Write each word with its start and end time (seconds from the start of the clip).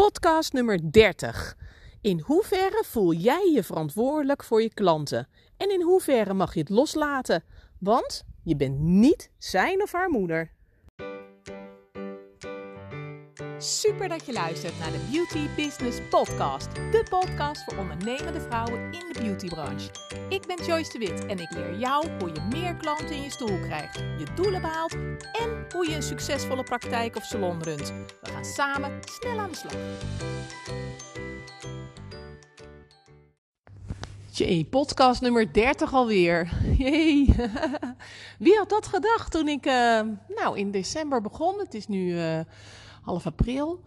Podcast 0.00 0.52
nummer 0.52 0.92
30. 0.92 1.56
In 2.00 2.20
hoeverre 2.20 2.84
voel 2.86 3.12
jij 3.12 3.50
je 3.54 3.62
verantwoordelijk 3.62 4.44
voor 4.44 4.62
je 4.62 4.74
klanten? 4.74 5.28
En 5.56 5.70
in 5.70 5.82
hoeverre 5.82 6.34
mag 6.34 6.54
je 6.54 6.60
het 6.60 6.68
loslaten? 6.68 7.44
Want 7.78 8.24
je 8.42 8.56
bent 8.56 8.78
niet 8.78 9.30
zijn 9.38 9.82
of 9.82 9.92
haar 9.92 10.10
moeder. 10.10 10.52
Super 13.62 14.08
dat 14.08 14.26
je 14.26 14.32
luistert 14.32 14.78
naar 14.78 14.90
de 14.90 15.08
Beauty 15.10 15.48
Business 15.56 15.98
Podcast. 16.10 16.74
De 16.74 17.06
podcast 17.08 17.64
voor 17.64 17.78
ondernemende 17.78 18.40
vrouwen 18.40 18.92
in 18.92 19.12
de 19.12 19.20
beautybranche. 19.20 19.90
Ik 20.28 20.46
ben 20.46 20.64
Joyce 20.64 20.92
de 20.92 20.98
Wit 20.98 21.26
en 21.26 21.38
ik 21.38 21.50
leer 21.50 21.78
jou 21.78 22.08
hoe 22.18 22.28
je 22.28 22.40
meer 22.52 22.74
klanten 22.76 23.10
in 23.10 23.22
je 23.22 23.30
stoel 23.30 23.58
krijgt, 23.60 23.98
je 23.98 24.26
doelen 24.34 24.60
behaalt 24.60 24.92
en 25.32 25.66
hoe 25.74 25.88
je 25.88 25.94
een 25.94 26.02
succesvolle 26.02 26.62
praktijk 26.62 27.16
of 27.16 27.24
salon 27.24 27.62
runt. 27.62 27.92
We 28.20 28.30
gaan 28.30 28.44
samen 28.44 28.98
snel 29.04 29.38
aan 29.38 29.50
de 29.50 29.56
slag. 29.56 29.74
Jee, 34.30 34.64
podcast 34.64 35.20
nummer 35.20 35.52
30 35.52 35.94
alweer. 35.94 36.52
Jee. 36.78 37.34
Wie 38.38 38.56
had 38.56 38.68
dat 38.68 38.86
gedacht 38.86 39.32
toen 39.32 39.48
ik 39.48 39.66
uh, 39.66 40.00
nou, 40.28 40.58
in 40.58 40.70
december 40.70 41.20
begon? 41.20 41.58
Het 41.58 41.74
is 41.74 41.86
nu 41.86 42.12
uh, 42.12 42.40
half 43.00 43.26
april. 43.26 43.84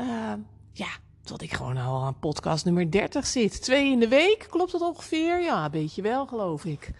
Uh, 0.00 0.32
ja, 0.72 0.88
tot 1.22 1.42
ik 1.42 1.52
gewoon 1.52 1.76
al 1.76 2.04
aan 2.04 2.18
podcast 2.18 2.64
nummer 2.64 2.90
30 2.90 3.26
zit. 3.26 3.62
Twee 3.62 3.90
in 3.90 4.00
de 4.00 4.08
week, 4.08 4.46
klopt 4.50 4.72
dat 4.72 4.80
ongeveer? 4.80 5.42
Ja, 5.42 5.64
een 5.64 5.70
beetje 5.70 6.02
wel, 6.02 6.26
geloof 6.26 6.64
ik. 6.64 6.90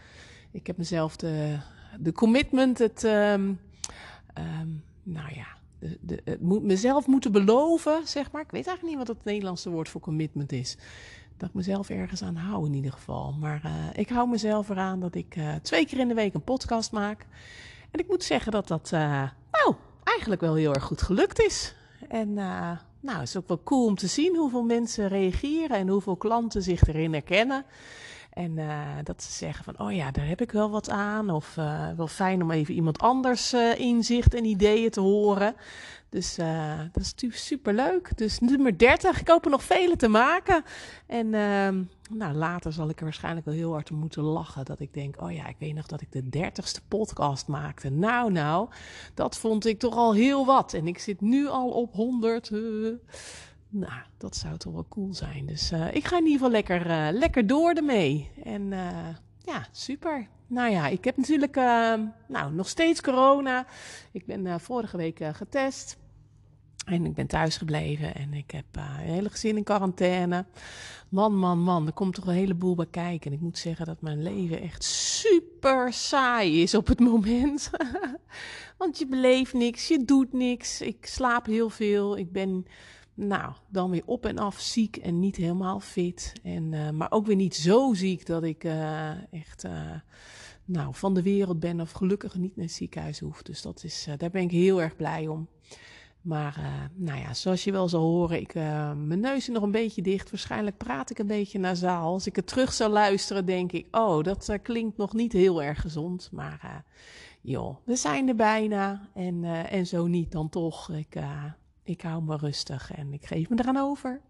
Ik 0.53 0.67
heb 0.67 0.77
mezelf 0.77 1.17
de, 1.17 1.59
de 2.01 2.13
commitment, 2.13 2.79
het, 2.79 3.03
um, 3.03 3.61
um, 4.39 4.85
nou 5.03 5.35
ja, 5.35 5.47
de, 5.79 5.99
de, 6.01 6.21
het 6.25 6.41
moet 6.41 6.63
mezelf 6.63 7.07
moeten 7.07 7.33
beloven, 7.33 8.07
zeg 8.07 8.31
maar. 8.31 8.43
Ik 8.43 8.51
weet 8.51 8.67
eigenlijk 8.67 8.99
niet 8.99 9.07
wat 9.07 9.17
het 9.17 9.25
Nederlandse 9.25 9.71
woord 9.71 9.89
voor 9.89 10.01
commitment 10.01 10.53
is. 10.53 10.77
Dat 11.37 11.49
ik 11.49 11.55
mezelf 11.55 11.89
ergens 11.91 12.23
aan 12.23 12.37
hou 12.37 12.67
in 12.67 12.75
ieder 12.75 12.93
geval. 12.93 13.33
Maar 13.33 13.63
uh, 13.65 13.73
ik 13.93 14.09
hou 14.09 14.29
mezelf 14.29 14.69
eraan 14.69 15.01
dat 15.01 15.15
ik 15.15 15.37
uh, 15.37 15.55
twee 15.55 15.87
keer 15.87 15.99
in 15.99 16.09
de 16.09 16.15
week 16.15 16.35
een 16.35 16.45
podcast 16.45 16.93
maak. 16.93 17.27
En 17.91 18.01
ik 18.01 18.09
moet 18.09 18.25
zeggen 18.25 18.53
dat 18.53 18.69
dat, 18.69 18.91
uh, 18.95 19.01
nou, 19.51 19.75
eigenlijk 20.07 20.41
wel 20.41 20.55
heel 20.55 20.75
erg 20.75 20.85
goed 20.85 21.03
gelukt 21.03 21.41
is. 21.41 21.75
En 22.09 22.35
nou, 23.01 23.19
het 23.19 23.29
is 23.29 23.37
ook 23.37 23.49
wel 23.49 23.61
cool 23.65 23.87
om 23.87 23.95
te 23.95 24.07
zien 24.07 24.37
hoeveel 24.37 24.63
mensen 24.63 25.09
reageren 25.09 25.77
en 25.77 25.89
hoeveel 25.89 26.17
klanten 26.17 26.63
zich 26.63 26.87
erin 26.87 27.13
herkennen. 27.13 27.65
En 28.37 28.57
uh, 28.57 28.81
dat 29.03 29.23
ze 29.23 29.33
zeggen 29.33 29.65
van, 29.65 29.79
oh 29.79 29.93
ja, 29.93 30.11
daar 30.11 30.27
heb 30.27 30.41
ik 30.41 30.53
wel 30.53 30.71
wat 30.71 30.91
aan. 30.91 31.31
Of 31.31 31.57
uh, 31.57 31.89
wel 31.97 32.07
fijn 32.07 32.43
om 32.43 32.51
even 32.51 32.75
iemand 32.75 32.99
anders 32.99 33.55
uh, 33.55 33.79
inzicht 33.79 34.35
en 34.35 34.45
ideeën 34.45 34.91
te 34.91 35.01
horen. 35.01 35.55
Dus 36.09 36.35
dat 36.93 37.03
is 37.03 37.11
natuurlijk 37.11 37.41
super 37.41 37.75
leuk. 37.75 38.17
Dus 38.17 38.39
nummer 38.39 38.79
30, 38.79 39.21
ik 39.21 39.29
hoop 39.29 39.45
er 39.45 39.51
nog 39.51 39.63
vele 39.63 39.97
te 39.97 40.09
maken. 40.09 40.65
En 41.07 41.35
ehm, 41.35 41.83
nou, 42.11 42.35
later 42.35 42.73
zal 42.73 42.89
ik 42.89 42.99
er 42.99 43.05
waarschijnlijk 43.05 43.47
wel 43.47 43.55
heel 43.55 43.73
hard 43.73 43.91
om 43.91 43.97
moeten 43.97 44.23
lachen. 44.23 44.65
Dat 44.65 44.81
ik 44.81 44.95
denk, 44.95 45.23
oh 45.23 45.33
ja, 45.33 45.47
ik 45.47 45.57
weet 45.59 45.75
nog 45.75 45.87
dat 45.87 46.01
ik 46.01 46.13
de 46.13 46.29
dertigste 46.29 46.81
podcast 46.89 47.47
maakte. 47.47 47.91
Nou, 47.91 48.33
nou, 48.33 48.69
dat 49.15 49.39
vond 49.39 49.67
ik 49.67 49.79
toch 49.79 49.97
al 49.97 50.15
heel 50.15 50.47
wat. 50.47 50.75
En 50.75 50.87
ik 50.87 50.99
zit 50.99 51.21
nu 51.21 51.47
al 51.47 51.71
op 51.71 51.93
100. 51.93 52.51
Nou, 53.79 54.01
dat 54.17 54.37
zou 54.37 54.57
toch 54.57 54.73
wel 54.73 54.87
cool 54.89 55.15
zijn. 55.15 55.47
Dus 55.47 55.73
uh, 55.73 55.95
ik 55.95 56.07
ga 56.07 56.17
in 56.17 56.23
ieder 56.23 56.39
geval 56.39 56.51
lekker, 56.51 56.87
uh, 56.87 57.09
lekker 57.19 57.47
door 57.47 57.73
ermee. 57.73 58.31
En 58.45 58.63
uh, 58.73 59.09
ja, 59.45 59.67
super. 59.73 60.29
Nou 60.47 60.71
ja, 60.71 60.87
ik 60.87 61.05
heb 61.05 61.17
natuurlijk 61.17 61.55
nou, 62.29 62.53
nog 62.53 62.69
steeds 62.69 63.01
corona. 63.01 63.67
Ik 64.13 64.27
ben 64.27 64.61
vorige 64.61 64.97
week 64.97 65.21
getest. 65.33 65.97
En 66.85 67.05
ik 67.05 67.15
ben 67.15 67.27
thuis 67.27 67.57
gebleven 67.57 68.15
en 68.15 68.35
ik 68.35 68.51
heb 68.51 68.65
een 68.73 68.83
hele 68.83 69.31
gezin 69.31 69.57
in 69.57 69.65
quarantaine. 69.65 70.47
Man, 71.09 71.37
man, 71.37 71.59
man, 71.59 71.87
er 71.87 71.93
komt 71.93 72.15
toch 72.15 72.27
een 72.27 72.35
heleboel 72.35 72.75
bij 72.75 72.87
kijken. 72.91 73.31
En 73.31 73.37
ik 73.37 73.43
moet 73.43 73.59
zeggen 73.59 73.87
dat 73.87 74.01
mijn 74.01 74.23
leven 74.23 74.61
echt 74.61 74.85
super 74.85 75.93
saai 75.93 76.63
is 76.63 76.75
op 76.75 76.87
het 76.87 77.01
moment. 77.01 77.71
Want 78.79 78.99
je 78.99 79.07
beleeft 79.07 79.53
niks, 79.53 79.89
je 79.89 80.05
doet 80.05 80.33
niks. 80.33 80.81
Ik 80.81 81.07
slaap 81.07 81.47
heel 81.47 81.71
veel. 81.71 82.19
Ik 82.19 82.33
ben 82.33 82.67
nou, 83.17 83.53
dan 83.69 83.91
weer 83.91 84.03
op 84.07 84.27
en 84.27 84.39
af 84.39 84.61
ziek 84.61 84.97
en 84.97 85.19
niet 85.19 85.37
helemaal 85.37 85.81
fit. 85.81 86.33
En, 86.43 86.73
uh, 86.73 86.91
maar 86.91 87.11
ook 87.11 87.27
weer 87.27 87.37
niet 87.37 87.57
zo 87.57 87.95
ziek 87.95 88.27
dat 88.27 88.43
ik 88.43 88.65
uh, 88.65 89.33
echt 89.33 89.65
uh, 89.65 89.91
nou, 90.65 90.95
van 90.95 91.15
de 91.15 91.23
wereld 91.23 91.61
ben 91.61 91.81
of 91.81 91.91
gelukkig 91.91 92.35
niet 92.35 92.57
naar 92.57 92.65
het 92.65 92.75
ziekenhuis 92.75 93.19
hoef. 93.19 93.43
Dus 93.43 93.63
dat 93.63 93.85
is, 93.85 94.09
daar 94.17 94.31
ben 94.31 94.43
ik 94.43 94.51
heel 94.51 94.83
erg 94.83 94.97
blij 94.97 95.29
om. 95.29 95.49
Maar 96.21 96.91
nou 96.95 97.21
ja, 97.21 97.35
zoals 97.35 97.65
je 97.65 97.73
wel 97.73 97.89
zal 97.89 98.03
horen, 98.03 98.41
ik, 98.41 98.55
mijn 98.55 99.21
neus 99.21 99.37
is 99.37 99.49
nog 99.49 99.63
een 99.63 99.71
beetje 99.71 100.03
dicht. 100.03 100.31
Waarschijnlijk 100.31 100.77
praat 100.77 101.11
ik 101.11 101.19
een 101.19 101.27
beetje 101.27 101.59
nasaal. 101.59 102.13
Als 102.13 102.27
ik 102.27 102.37
het 102.37 102.47
terug 102.47 102.73
zou 102.73 102.93
luisteren, 102.93 103.47
denk 103.47 103.73
ik, 103.73 103.97
oh, 103.97 104.23
dat 104.23 104.59
klinkt 104.63 104.97
nog 104.97 105.13
niet 105.13 105.33
heel 105.33 105.63
erg 105.63 105.81
gezond. 105.81 106.29
Maar 106.33 106.85
joh, 107.41 107.77
we 107.85 107.97
zijn 107.97 108.29
er 108.29 108.37
bijna. 108.37 109.09
En, 109.15 109.45
en 109.45 109.87
zo 109.87 110.07
niet 110.07 110.33
dan 110.33 110.49
toch. 110.49 110.91
Ik, 110.91 111.17
ik 111.87 112.01
hou 112.01 112.23
me 112.23 112.37
rustig 112.37 112.93
en 112.93 113.13
ik 113.13 113.27
geef 113.27 113.49
me 113.49 113.57
eraan 113.59 113.77
over. 113.77 114.21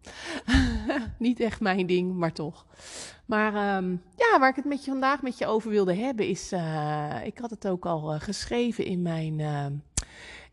Niet 1.18 1.40
echt 1.40 1.60
mijn 1.60 1.86
ding, 1.86 2.14
maar 2.14 2.32
toch. 2.32 2.66
Maar 3.26 3.76
um, 3.76 4.02
ja, 4.16 4.38
waar 4.38 4.48
ik 4.48 4.56
het 4.56 4.64
met 4.64 4.84
je 4.84 4.90
vandaag 4.90 5.22
met 5.22 5.38
je 5.38 5.46
over 5.46 5.70
wilde 5.70 5.94
hebben 5.94 6.28
is... 6.28 6.52
Uh, 6.52 7.24
ik 7.24 7.38
had 7.38 7.50
het 7.50 7.68
ook 7.68 7.86
al 7.86 8.14
uh, 8.14 8.20
geschreven 8.20 8.84
in 8.84 9.02
mijn, 9.02 9.38
uh, 9.38 9.66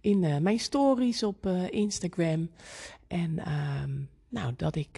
in, 0.01 0.43
mijn 0.43 0.59
stories 0.59 1.23
op 1.23 1.45
Instagram. 1.69 2.49
En 3.07 3.51
um, 3.83 4.09
nou, 4.29 4.53
dat 4.57 4.75
ik... 4.75 4.97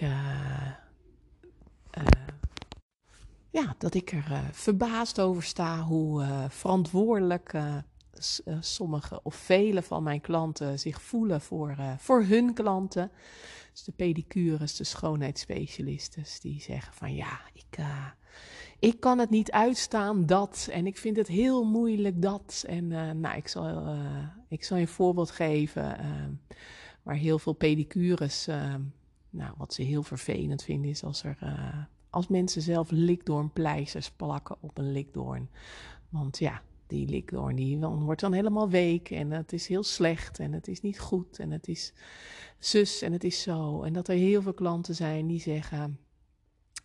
ja, 3.49 3.75
dat 3.77 3.93
ik 3.93 4.11
er 4.11 4.49
verbaasd 4.51 5.19
over 5.19 5.43
sta 5.43 5.81
hoe 5.81 6.25
verantwoordelijk 6.49 7.53
sommige 8.59 9.19
of 9.23 9.35
vele 9.35 9.81
van 9.81 10.03
mijn 10.03 10.21
klanten 10.21 10.79
zich 10.79 11.01
voelen 11.01 11.41
voor, 11.41 11.75
uh, 11.79 11.97
voor 11.97 12.23
hun 12.23 12.53
klanten. 12.53 13.11
Dus 13.71 13.83
de 13.83 13.91
pedicures, 13.91 14.75
de 14.75 14.83
schoonheidsspecialisten, 14.83 16.23
die 16.41 16.61
zeggen 16.61 16.93
van 16.93 17.15
ja, 17.15 17.39
ik, 17.53 17.77
uh, 17.79 18.05
ik 18.79 18.99
kan 18.99 19.19
het 19.19 19.29
niet 19.29 19.51
uitstaan 19.51 20.25
dat 20.25 20.67
en 20.71 20.87
ik 20.87 20.97
vind 20.97 21.17
het 21.17 21.27
heel 21.27 21.63
moeilijk 21.63 22.21
dat. 22.21 22.63
En 22.67 22.87
nou, 23.19 23.37
ik 23.37 23.47
zal, 23.47 23.95
ik 24.47 24.63
zal 24.63 24.77
je 24.77 24.83
een 24.83 24.89
voorbeeld 24.89 25.31
geven 25.31 25.97
waar 27.03 27.15
heel 27.15 27.39
veel 27.39 27.53
pedicures, 27.53 28.45
nou, 29.29 29.53
wat 29.57 29.73
ze 29.73 29.81
heel 29.81 30.03
vervelend 30.03 30.63
vinden 30.63 30.89
is 30.89 31.03
als 31.03 31.23
er 31.23 31.37
als 32.15 32.27
mensen 32.27 32.61
zelf 32.61 32.91
likdoornpleisters 32.91 34.11
plakken 34.11 34.57
op 34.59 34.77
een 34.77 34.91
likdoorn. 34.91 35.49
Want 36.09 36.37
ja, 36.37 36.61
die 36.87 37.07
likdoorn 37.07 37.55
die 37.55 37.77
wordt 37.79 38.21
dan 38.21 38.33
helemaal 38.33 38.69
week 38.69 39.09
en 39.09 39.31
het 39.31 39.53
is 39.53 39.67
heel 39.67 39.83
slecht 39.83 40.39
en 40.39 40.53
het 40.53 40.67
is 40.67 40.81
niet 40.81 40.99
goed 40.99 41.39
en 41.39 41.51
het 41.51 41.67
is 41.67 41.93
zus 42.59 43.01
en 43.01 43.11
het 43.11 43.23
is 43.23 43.41
zo. 43.41 43.83
En 43.83 43.93
dat 43.93 44.07
er 44.07 44.15
heel 44.15 44.41
veel 44.41 44.53
klanten 44.53 44.95
zijn 44.95 45.27
die 45.27 45.39
zeggen, 45.39 45.99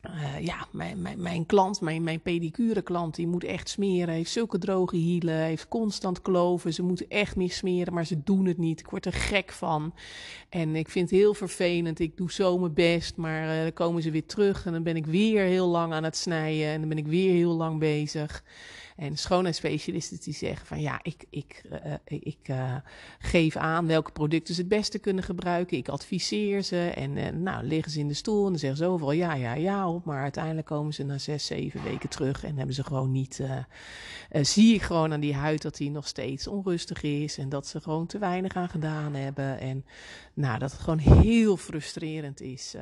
uh, 0.07 0.41
ja, 0.41 0.67
mijn, 0.71 1.03
mijn, 1.03 1.23
mijn 1.23 1.47
klant, 1.47 1.81
mijn, 1.81 2.03
mijn 2.03 2.21
pedicure 2.21 2.83
klant, 2.83 3.15
die 3.15 3.27
moet 3.27 3.45
echt 3.45 3.69
smeren. 3.69 4.15
Heeft 4.15 4.31
zulke 4.31 4.59
droge 4.59 4.97
hielen, 4.97 5.35
heeft 5.35 5.69
constant 5.69 6.23
kloven. 6.23 6.75
Ze 6.75 6.83
moeten 6.83 7.09
echt 7.09 7.37
meer 7.37 7.51
smeren, 7.51 7.95
maar 7.95 8.07
ze 8.07 8.23
doen 8.23 8.47
het 8.47 8.59
niet. 8.59 8.81
Ik 8.81 8.91
word 8.91 9.07
er 9.07 9.13
gek 9.13 9.53
van. 9.53 9.95
En 10.49 10.77
ik 10.77 10.89
vind 10.89 11.11
het 11.11 11.19
heel 11.19 11.35
vervelend. 11.35 11.99
Ik 11.99 12.17
doe 12.17 12.33
zo 12.33 12.59
mijn 12.59 12.75
best, 12.75 13.17
maar 13.17 13.57
uh, 13.57 13.63
dan 13.63 13.73
komen 13.73 14.03
ze 14.03 14.11
weer 14.11 14.27
terug. 14.27 14.67
En 14.67 14.73
dan 14.73 14.83
ben 14.83 14.97
ik 14.97 15.07
weer 15.07 15.45
heel 15.45 15.69
lang 15.69 15.93
aan 15.93 16.05
het 16.05 16.17
snijden. 16.17 16.67
En 16.67 16.81
dan 16.81 16.89
ben 16.89 16.99
ik 16.99 17.07
weer 17.07 17.33
heel 17.33 17.57
lang 17.57 17.79
bezig. 17.79 18.45
En 19.01 19.17
schoonheidsspecialisten 19.17 20.19
die 20.21 20.35
zeggen 20.35 20.67
van 20.67 20.81
ja, 20.81 21.01
ik, 21.03 21.25
ik, 21.31 21.63
uh, 21.73 21.95
ik 22.05 22.49
uh, 22.51 22.77
geef 23.19 23.57
aan 23.57 23.87
welke 23.87 24.13
producten 24.13 24.55
ze 24.55 24.61
het 24.61 24.71
beste 24.71 24.99
kunnen 24.99 25.25
gebruiken. 25.25 25.77
Ik 25.77 25.89
adviseer 25.89 26.63
ze 26.63 26.93
en 26.95 27.43
nou 27.43 27.65
liggen 27.65 27.93
ze 27.93 27.99
in 27.99 28.09
de 28.09 28.15
stoel 28.15 28.45
en 28.45 28.51
dan 28.51 28.59
zeggen 28.59 28.79
ze 28.79 28.87
overal 28.87 29.13
ja, 29.13 29.35
ja, 29.35 29.55
ja 29.55 29.89
op. 29.89 30.05
Maar 30.05 30.23
uiteindelijk 30.23 30.67
komen 30.67 30.95
ze 30.95 31.05
na 31.05 31.19
zes, 31.19 31.47
zeven 31.47 31.83
weken 31.83 32.09
terug 32.09 32.45
en 32.45 32.57
hebben 32.57 32.75
ze 32.75 32.85
gewoon 32.85 33.11
niet, 33.11 33.43
zie 34.31 34.75
ik 34.75 34.83
gewoon 34.83 35.13
aan 35.13 35.21
die 35.21 35.35
huid 35.35 35.63
dat 35.63 35.77
die 35.77 35.91
nog 35.91 36.07
steeds 36.07 36.47
onrustig 36.47 37.03
is. 37.03 37.39
En 37.39 37.49
dat 37.49 37.67
ze 37.67 37.81
gewoon 37.81 38.07
te 38.07 38.19
weinig 38.19 38.55
aan 38.55 38.69
gedaan 38.69 39.15
hebben. 39.15 39.59
En 39.59 39.85
nou, 40.35 40.59
dat 40.59 40.73
het 40.73 40.81
gewoon 40.81 40.99
heel 40.99 41.57
frustrerend 41.57 42.41
is 42.41 42.75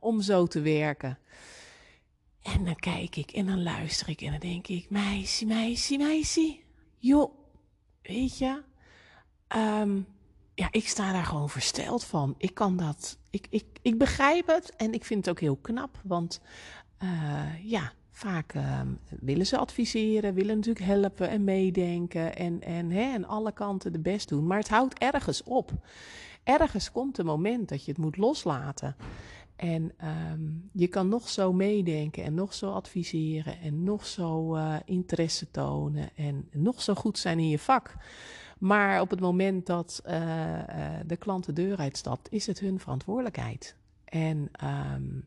om 0.00 0.20
zo 0.20 0.46
te 0.46 0.60
werken. 0.60 1.18
En 2.54 2.64
dan 2.64 2.76
kijk 2.76 3.16
ik 3.16 3.30
en 3.30 3.46
dan 3.46 3.62
luister 3.62 4.08
ik 4.08 4.20
en 4.20 4.30
dan 4.30 4.40
denk 4.40 4.66
ik, 4.66 4.90
meisje, 4.90 5.46
meisje, 5.46 5.96
meisje. 5.96 6.58
Joh, 6.98 7.32
weet 8.02 8.38
je, 8.38 8.62
um, 9.56 10.06
ja, 10.54 10.68
ik 10.70 10.88
sta 10.88 11.12
daar 11.12 11.24
gewoon 11.24 11.50
versteld 11.50 12.04
van. 12.04 12.34
Ik 12.38 12.54
kan 12.54 12.76
dat, 12.76 13.18
ik, 13.30 13.46
ik, 13.50 13.64
ik 13.82 13.98
begrijp 13.98 14.46
het 14.46 14.76
en 14.76 14.92
ik 14.92 15.04
vind 15.04 15.24
het 15.24 15.34
ook 15.34 15.40
heel 15.40 15.56
knap, 15.56 16.00
want 16.04 16.40
uh, 17.02 17.64
ja, 17.64 17.92
vaak 18.10 18.54
uh, 18.54 18.80
willen 19.20 19.46
ze 19.46 19.58
adviseren, 19.58 20.34
willen 20.34 20.56
natuurlijk 20.56 20.86
helpen 20.86 21.28
en 21.28 21.44
meedenken 21.44 22.36
en, 22.36 22.62
en 22.62 22.90
hè, 22.90 23.14
aan 23.14 23.26
alle 23.26 23.52
kanten 23.52 23.92
de 23.92 24.00
best 24.00 24.28
doen. 24.28 24.46
Maar 24.46 24.58
het 24.58 24.68
houdt 24.68 24.98
ergens 24.98 25.42
op. 25.42 25.72
ergens 26.44 26.92
komt 26.92 27.18
een 27.18 27.26
moment 27.26 27.68
dat 27.68 27.84
je 27.84 27.90
het 27.90 28.00
moet 28.00 28.16
loslaten. 28.16 28.96
En 29.56 29.92
ehm, 29.96 30.40
je 30.72 30.86
kan 30.86 31.08
nog 31.08 31.28
zo 31.28 31.52
meedenken 31.52 32.24
en 32.24 32.34
nog 32.34 32.54
zo 32.54 32.70
adviseren 32.70 33.60
en 33.60 33.82
nog 33.82 34.06
zo 34.06 34.56
uh, 34.56 34.76
interesse 34.84 35.50
tonen 35.50 36.10
en 36.16 36.48
nog 36.52 36.82
zo 36.82 36.94
goed 36.94 37.18
zijn 37.18 37.38
in 37.38 37.48
je 37.48 37.58
vak. 37.58 37.96
Maar 38.58 39.00
op 39.00 39.10
het 39.10 39.20
moment 39.20 39.66
dat 39.66 40.02
uh, 40.06 40.12
uh, 40.12 40.64
de 41.06 41.16
klant 41.16 41.44
de 41.46 41.52
deur 41.52 41.76
uitstapt, 41.76 42.32
is 42.32 42.46
het 42.46 42.60
hun 42.60 42.80
verantwoordelijkheid. 42.80 43.76
En 44.04 44.50
um, 44.94 45.24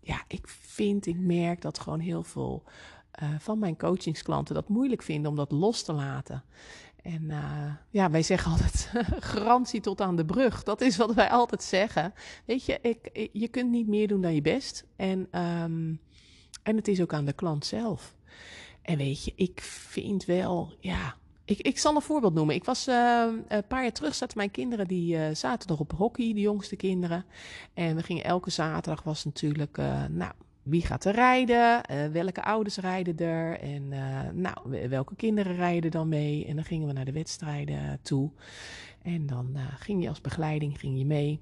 ja, 0.00 0.22
ik 0.26 0.48
vind, 0.48 1.06
ik 1.06 1.18
merk 1.18 1.62
dat 1.62 1.78
gewoon 1.78 2.00
heel 2.00 2.22
veel 2.22 2.62
van 3.38 3.58
mijn 3.58 3.76
coachingsklanten 3.76 4.54
dat 4.54 4.68
moeilijk 4.68 5.02
vinden 5.02 5.30
om 5.30 5.36
dat 5.36 5.50
los 5.50 5.82
te 5.82 5.92
laten. 5.92 6.42
En 7.02 7.22
uh, 7.22 7.74
ja, 7.90 8.10
wij 8.10 8.22
zeggen 8.22 8.50
altijd 8.50 8.92
garantie 9.34 9.80
tot 9.80 10.00
aan 10.00 10.16
de 10.16 10.24
brug. 10.24 10.62
Dat 10.62 10.80
is 10.80 10.96
wat 10.96 11.14
wij 11.14 11.30
altijd 11.30 11.62
zeggen. 11.62 12.14
Weet 12.44 12.64
je, 12.64 12.78
ik, 12.82 13.28
je 13.32 13.48
kunt 13.48 13.70
niet 13.70 13.86
meer 13.86 14.08
doen 14.08 14.20
dan 14.20 14.34
je 14.34 14.42
best. 14.42 14.84
En, 14.96 15.40
um, 15.40 16.00
en 16.62 16.76
het 16.76 16.88
is 16.88 17.00
ook 17.00 17.12
aan 17.12 17.24
de 17.24 17.32
klant 17.32 17.66
zelf. 17.66 18.14
En 18.82 18.96
weet 18.96 19.24
je, 19.24 19.32
ik 19.36 19.60
vind 19.60 20.24
wel, 20.24 20.74
ja. 20.80 21.18
Ik, 21.44 21.58
ik 21.58 21.78
zal 21.78 21.94
een 21.94 22.02
voorbeeld 22.02 22.34
noemen. 22.34 22.54
Ik 22.54 22.64
was 22.64 22.88
uh, 22.88 23.26
een 23.48 23.66
paar 23.66 23.82
jaar 23.82 23.92
terug, 23.92 24.14
zaten 24.14 24.36
mijn 24.36 24.50
kinderen, 24.50 24.86
die 24.86 25.16
uh, 25.16 25.34
zaten 25.34 25.68
nog 25.68 25.80
op 25.80 25.92
hockey, 25.92 26.32
de 26.34 26.40
jongste 26.40 26.76
kinderen. 26.76 27.24
En 27.74 27.96
we 27.96 28.02
gingen 28.02 28.24
elke 28.24 28.50
zaterdag, 28.50 29.02
was 29.02 29.24
natuurlijk, 29.24 29.76
nou, 30.10 30.32
wie 30.62 30.86
gaat 30.86 31.04
er 31.04 31.14
rijden? 31.14 31.80
Uh, 31.90 32.06
welke 32.06 32.42
ouders 32.42 32.76
rijden 32.76 33.18
er? 33.18 33.60
En 33.60 33.82
uh, 33.92 34.20
nou, 34.32 34.88
welke 34.88 35.16
kinderen 35.16 35.56
rijden 35.56 35.90
dan 35.90 36.08
mee? 36.08 36.46
En 36.46 36.54
dan 36.54 36.64
gingen 36.64 36.86
we 36.86 36.92
naar 36.92 37.04
de 37.04 37.12
wedstrijden 37.12 37.98
toe. 38.02 38.30
En 39.02 39.26
dan 39.26 39.50
uh, 39.54 39.62
ging 39.78 40.02
je 40.02 40.08
als 40.08 40.20
begeleiding 40.20 40.78
ging 40.78 40.98
je 40.98 41.04
mee. 41.04 41.40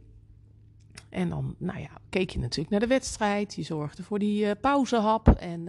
En 1.09 1.29
dan, 1.29 1.55
nou 1.59 1.81
ja, 1.81 1.91
keek 2.09 2.31
je 2.31 2.39
natuurlijk 2.39 2.71
naar 2.71 2.81
de 2.81 2.87
wedstrijd. 2.87 3.55
Je 3.55 3.63
zorgde 3.63 4.03
voor 4.03 4.19
die 4.19 4.55
pauzehap. 4.55 5.29
En, 5.29 5.65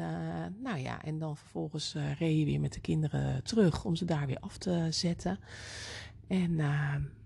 nou 0.62 0.78
ja, 0.78 1.04
en 1.04 1.20
dan 1.20 1.38
vervolgens 1.38 1.96
reed 2.20 2.38
je 2.40 2.46
weer 2.46 2.60
met 2.60 2.74
de 2.74 2.80
kinderen 2.80 3.44
terug 3.44 3.86
om 3.86 3.96
ze 3.96 4.06
daar 4.06 4.28
weer 4.28 4.40
af 4.40 4.58
te 4.58 4.88
zetten. 4.90 5.40
En 6.28 6.60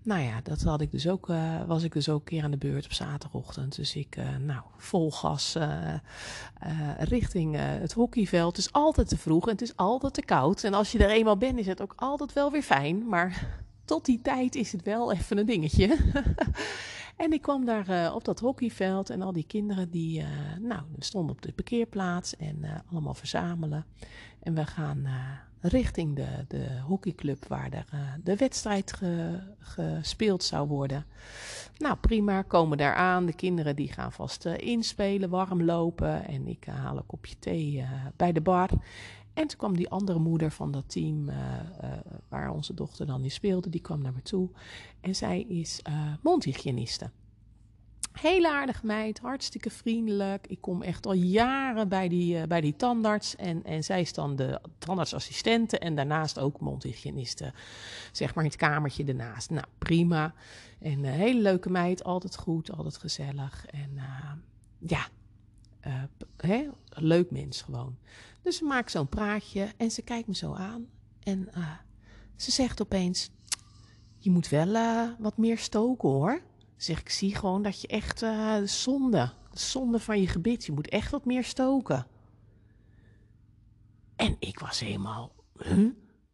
nou 0.04 0.22
ja, 0.22 0.40
dat 0.42 0.62
had 0.62 0.80
ik 0.80 0.90
dus 0.90 1.08
ook, 1.08 1.28
uh, 1.28 1.64
was 1.66 1.82
ik 1.82 1.92
dus 1.92 2.08
ook 2.08 2.18
een 2.18 2.24
keer 2.24 2.42
aan 2.42 2.50
de 2.50 2.56
beurt 2.56 2.84
op 2.84 2.92
zaterdagochtend. 2.92 3.76
Dus 3.76 3.96
ik, 3.96 4.16
uh, 4.16 4.36
nou, 4.36 4.62
vol 4.76 5.10
gas 5.12 5.56
richting 6.98 7.56
het 7.56 7.92
hockeyveld. 7.92 8.56
Het 8.56 8.66
is 8.66 8.72
altijd 8.72 9.08
te 9.08 9.18
vroeg 9.18 9.44
en 9.44 9.52
het 9.52 9.62
is 9.62 9.76
altijd 9.76 10.14
te 10.14 10.22
koud. 10.22 10.64
En 10.64 10.74
als 10.74 10.92
je 10.92 10.98
er 10.98 11.10
eenmaal 11.10 11.36
bent, 11.36 11.58
is 11.58 11.66
het 11.66 11.82
ook 11.82 11.92
altijd 11.96 12.32
wel 12.32 12.50
weer 12.50 12.62
fijn. 12.62 13.08
Maar 13.08 13.62
tot 13.84 14.04
die 14.04 14.20
tijd 14.22 14.54
is 14.54 14.72
het 14.72 14.82
wel 14.82 15.12
even 15.12 15.38
een 15.38 15.46
dingetje. 15.46 15.96
en 17.16 17.32
ik 17.32 17.42
kwam 17.42 17.64
daar 17.64 18.14
op 18.14 18.24
dat 18.24 18.40
hockeyveld 18.40 19.10
en 19.10 19.22
al 19.22 19.32
die 19.32 19.46
kinderen 19.46 19.90
die, 19.90 20.24
nou, 20.60 20.82
stonden 20.98 21.36
op 21.36 21.42
de 21.42 21.52
parkeerplaats 21.52 22.36
en 22.36 22.84
allemaal 22.90 23.14
verzamelen. 23.14 23.86
En 24.40 24.54
we 24.54 24.66
gaan 24.66 25.06
richting 25.68 26.16
de, 26.16 26.44
de 26.48 26.80
hockeyclub 26.86 27.46
waar 27.48 27.70
de, 27.70 27.76
uh, 27.94 28.00
de 28.24 28.36
wedstrijd 28.36 28.92
ge, 28.92 29.38
gespeeld 29.58 30.42
zou 30.42 30.68
worden. 30.68 31.04
Nou, 31.78 31.96
prima, 31.96 32.42
komen 32.42 32.78
daar 32.78 32.94
aan. 32.94 33.26
De 33.26 33.32
kinderen 33.32 33.76
die 33.76 33.92
gaan 33.92 34.12
vast 34.12 34.46
uh, 34.46 34.58
inspelen, 34.58 35.30
warm 35.30 35.62
lopen. 35.62 36.26
En 36.26 36.46
ik 36.46 36.66
uh, 36.66 36.74
haal 36.74 36.96
een 36.96 37.06
kopje 37.06 37.38
thee 37.38 37.84
bij 38.16 38.32
de 38.32 38.40
bar. 38.40 38.70
En 39.34 39.46
toen 39.46 39.58
kwam 39.58 39.76
die 39.76 39.90
andere 39.90 40.18
moeder 40.18 40.50
van 40.50 40.72
dat 40.72 40.90
team 40.90 41.30
waar 42.28 42.50
onze 42.50 42.74
dochter 42.74 43.06
dan 43.06 43.22
in 43.22 43.30
speelde, 43.30 43.70
die 43.70 43.80
kwam 43.80 44.02
naar 44.02 44.12
me 44.12 44.22
toe. 44.22 44.48
En 45.00 45.14
zij 45.14 45.40
is 45.40 45.82
mondhygiëniste. 46.20 47.10
Hele 48.20 48.50
aardige 48.50 48.86
meid, 48.86 49.18
hartstikke 49.18 49.70
vriendelijk. 49.70 50.46
Ik 50.46 50.60
kom 50.60 50.82
echt 50.82 51.06
al 51.06 51.12
jaren 51.12 51.88
bij 51.88 52.08
die, 52.08 52.36
uh, 52.36 52.42
bij 52.42 52.60
die 52.60 52.76
tandarts. 52.76 53.36
En, 53.36 53.64
en 53.64 53.84
zij 53.84 54.00
is 54.00 54.12
dan 54.12 54.36
de 54.36 54.60
tandartsassistente 54.78 55.78
en 55.78 55.94
daarnaast 55.94 56.38
ook 56.38 56.60
mondhygiëniste. 56.60 57.52
Zeg 58.12 58.34
maar 58.34 58.44
in 58.44 58.50
het 58.50 58.58
kamertje 58.58 59.04
ernaast. 59.04 59.50
Nou, 59.50 59.66
prima. 59.78 60.34
En 60.80 60.92
een 60.92 61.04
uh, 61.04 61.10
hele 61.10 61.40
leuke 61.40 61.70
meid, 61.70 62.04
altijd 62.04 62.36
goed, 62.36 62.72
altijd 62.72 62.96
gezellig. 62.96 63.66
En 63.66 63.90
uh, 63.94 64.32
ja, 64.78 65.06
hè, 66.36 66.68
leuk 66.88 67.30
mens 67.30 67.62
gewoon. 67.62 67.96
Dus 68.42 68.56
ze 68.56 68.64
maakt 68.64 68.90
zo'n 68.90 69.08
praatje 69.08 69.68
en 69.76 69.90
ze 69.90 70.02
kijkt 70.02 70.28
me 70.28 70.34
zo 70.34 70.54
aan. 70.54 70.86
En 71.22 71.48
ze 72.36 72.50
zegt 72.50 72.82
opeens, 72.82 73.30
je 74.18 74.30
moet 74.30 74.48
wel 74.48 75.08
wat 75.18 75.36
meer 75.36 75.58
stoken 75.58 76.08
hoor. 76.08 76.42
Zeg, 76.76 77.00
ik 77.00 77.08
zie 77.08 77.34
gewoon 77.34 77.62
dat 77.62 77.80
je 77.80 77.86
echt 77.86 78.18
de 78.20 78.62
zonde, 78.64 79.32
de 79.50 79.58
zonde 79.58 79.98
van 79.98 80.20
je 80.20 80.28
gebit, 80.28 80.64
je 80.64 80.72
moet 80.72 80.88
echt 80.88 81.10
wat 81.10 81.24
meer 81.24 81.44
stoken. 81.44 82.06
En 84.16 84.36
ik 84.38 84.58
was 84.58 84.80
helemaal? 84.80 85.32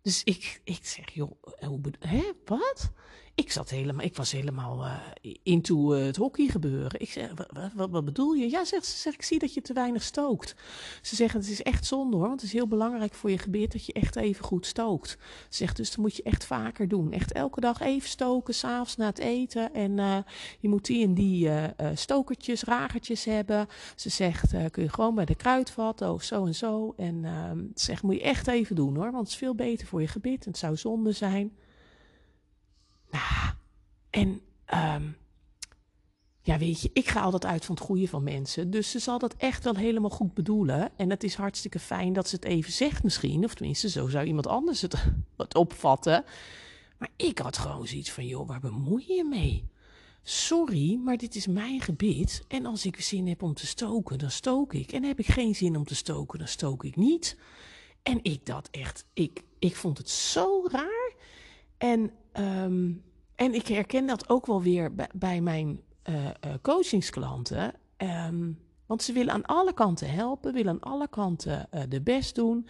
Dus 0.03 0.25
ik, 0.25 0.61
ik 0.65 0.87
zeg, 0.87 1.11
joh, 1.11 1.43
hoe, 1.59 1.81
hè, 1.99 2.33
wat? 2.45 2.93
Ik, 3.41 3.53
zat 3.53 3.71
helemaal, 3.71 4.05
ik 4.05 4.17
was 4.17 4.33
helemaal 4.33 4.85
uh, 4.85 4.97
into 5.43 5.95
uh, 5.95 6.05
het 6.05 6.17
hockey 6.17 6.47
gebeuren. 6.47 7.01
Ik 7.01 7.11
zeg, 7.11 7.33
wat, 7.75 7.91
wat, 7.91 8.05
bedoel 8.05 8.33
je? 8.33 8.51
Ja, 8.51 8.65
zegt 8.65 8.87
ze, 8.87 8.97
zeg, 8.97 9.15
ik 9.15 9.23
zie 9.23 9.39
dat 9.39 9.55
je 9.55 9.61
te 9.61 9.73
weinig 9.73 10.03
stookt. 10.03 10.55
Ze 11.03 11.17
zeggen, 11.17 11.41
het 11.41 11.49
is 11.49 11.63
echt 11.63 11.87
zonde 11.87 12.17
hoor, 12.17 12.27
want 12.27 12.41
het 12.41 12.51
is 12.51 12.57
heel 12.57 12.67
belangrijk 12.67 13.15
voor 13.15 13.31
je 13.31 13.39
gebit 13.39 13.73
dat 13.73 13.87
je 13.87 13.93
echt 13.93 14.17
even 14.17 14.45
goed 14.45 14.67
stookt. 14.67 15.09
Ze 15.49 15.57
zegt, 15.57 15.77
dus 15.77 15.89
dat 15.89 15.99
moet 15.99 16.17
je 16.17 16.23
echt 16.23 16.45
vaker 16.45 16.89
doen. 16.89 17.13
Echt 17.13 17.33
elke 17.33 17.61
dag 17.61 17.81
even 17.81 18.09
stoken, 18.09 18.55
s'avonds 18.55 18.97
na 18.97 19.07
het 19.07 19.19
eten. 19.19 19.75
En 19.75 19.99
uh, 19.99 20.17
je 20.59 20.69
moet 20.69 20.85
die 20.85 21.05
en 21.05 21.15
die 21.15 21.51
stokertjes, 21.95 22.63
ragertjes 22.63 23.25
hebben. 23.25 23.67
Ze 23.97 24.09
zegt, 24.09 24.71
kun 24.71 24.83
je 24.83 24.89
gewoon 24.89 25.15
bij 25.15 25.25
de 25.25 25.35
kruidvat 25.35 26.03
of 26.03 26.23
zo 26.23 26.47
en 26.47 26.55
zo. 26.55 26.95
En 26.97 27.25
ehm, 27.25 27.59
ze 27.75 27.85
zegt, 27.85 28.03
moet 28.03 28.15
je 28.15 28.23
echt 28.23 28.47
even 28.47 28.77
doen 28.77 28.97
hoor, 28.97 29.11
want 29.11 29.23
het 29.23 29.29
is 29.29 29.37
veel 29.37 29.55
beter 29.55 29.87
voor 29.87 30.01
je 30.01 30.09
gebit. 30.09 30.45
Het 30.45 30.59
zou 30.59 30.77
zonde 30.77 31.13
zijn. 31.13 31.53
Nou, 33.11 33.55
en 34.11 34.41
um, 34.95 35.17
ja, 36.43 36.59
weet 36.59 36.81
je, 36.81 36.91
ik 36.93 37.09
ga 37.09 37.21
altijd 37.21 37.45
uit 37.45 37.65
van 37.65 37.75
het 37.75 37.85
goede 37.85 38.09
van 38.09 38.23
mensen. 38.23 38.71
Dus 38.71 38.91
ze 38.91 38.99
zal 38.99 39.19
dat 39.19 39.35
echt 39.35 39.65
wel 39.65 39.75
helemaal 39.75 40.11
goed 40.11 40.35
bedoelen. 40.35 40.91
En 40.97 41.11
het 41.11 41.25
is 41.25 41.35
hartstikke 41.35 41.79
fijn 41.79 42.13
dat 42.13 42.29
ze 42.29 42.35
het 42.35 42.45
even 42.45 42.73
zegt 42.73 43.03
misschien. 43.03 43.45
Of 43.45 43.55
tenminste, 43.55 43.89
zo 43.89 44.09
zou 44.09 44.27
iemand 44.27 44.47
anders 44.47 44.81
het, 44.81 44.95
het 45.37 45.55
opvatten. 45.55 46.25
Maar 46.99 47.11
ik 47.17 47.39
had 47.39 47.59
gewoon 47.59 47.87
zoiets 47.87 48.11
van, 48.11 48.27
joh, 48.27 48.49
waar 48.49 48.61
bemoei 48.61 49.05
je 49.07 49.15
je 49.15 49.25
mee? 49.25 49.69
Sorry, 50.23 51.01
maar 51.05 51.17
dit 51.17 51.35
is 51.35 51.47
mijn 51.47 51.81
gebied. 51.81 52.45
En 52.49 52.67
als 52.67 52.87
ik 52.87 53.01
zin 53.01 53.29
heb 53.29 53.43
om 53.43 53.55
te 53.55 53.67
stoken, 53.67 54.19
dan 54.19 54.31
stook 54.31 54.75
ik. 54.75 54.93
En 54.93 55.05
heb 55.05 55.19
ik 55.19 55.27
geen 55.27 55.55
zin 55.55 55.77
om 55.77 55.85
te 55.85 55.95
stoken, 55.95 56.39
dan 56.39 56.49
stook 56.49 56.85
ik 56.85 56.97
niet. 56.97 57.37
En 58.03 58.19
ik 58.23 58.47
dat 58.47 58.69
echt, 58.71 59.05
ik, 59.13 59.43
ik 59.59 59.77
vond 59.77 59.99
het 59.99 60.11
zo 60.11 60.69
raar. 60.71 61.13
En, 61.79 62.11
um, 62.39 63.03
en 63.35 63.55
ik 63.55 63.67
herken 63.67 64.07
dat 64.07 64.29
ook 64.29 64.47
wel 64.47 64.63
weer 64.63 64.95
bij, 65.15 65.41
mijn 65.41 65.81
uh, 66.11 66.29
coachingsklanten. 66.63 67.75
Um, 67.97 68.59
want 68.87 69.03
ze 69.03 69.13
willen 69.13 69.33
aan 69.33 69.47
alle 69.47 69.73
kanten 69.73 70.11
helpen, 70.11 70.53
willen 70.53 70.73
aan 70.73 70.93
alle 70.93 71.09
kanten 71.09 71.69
uh, 71.75 71.83
de 71.89 72.01
best 72.01 72.35
doen, 72.35 72.69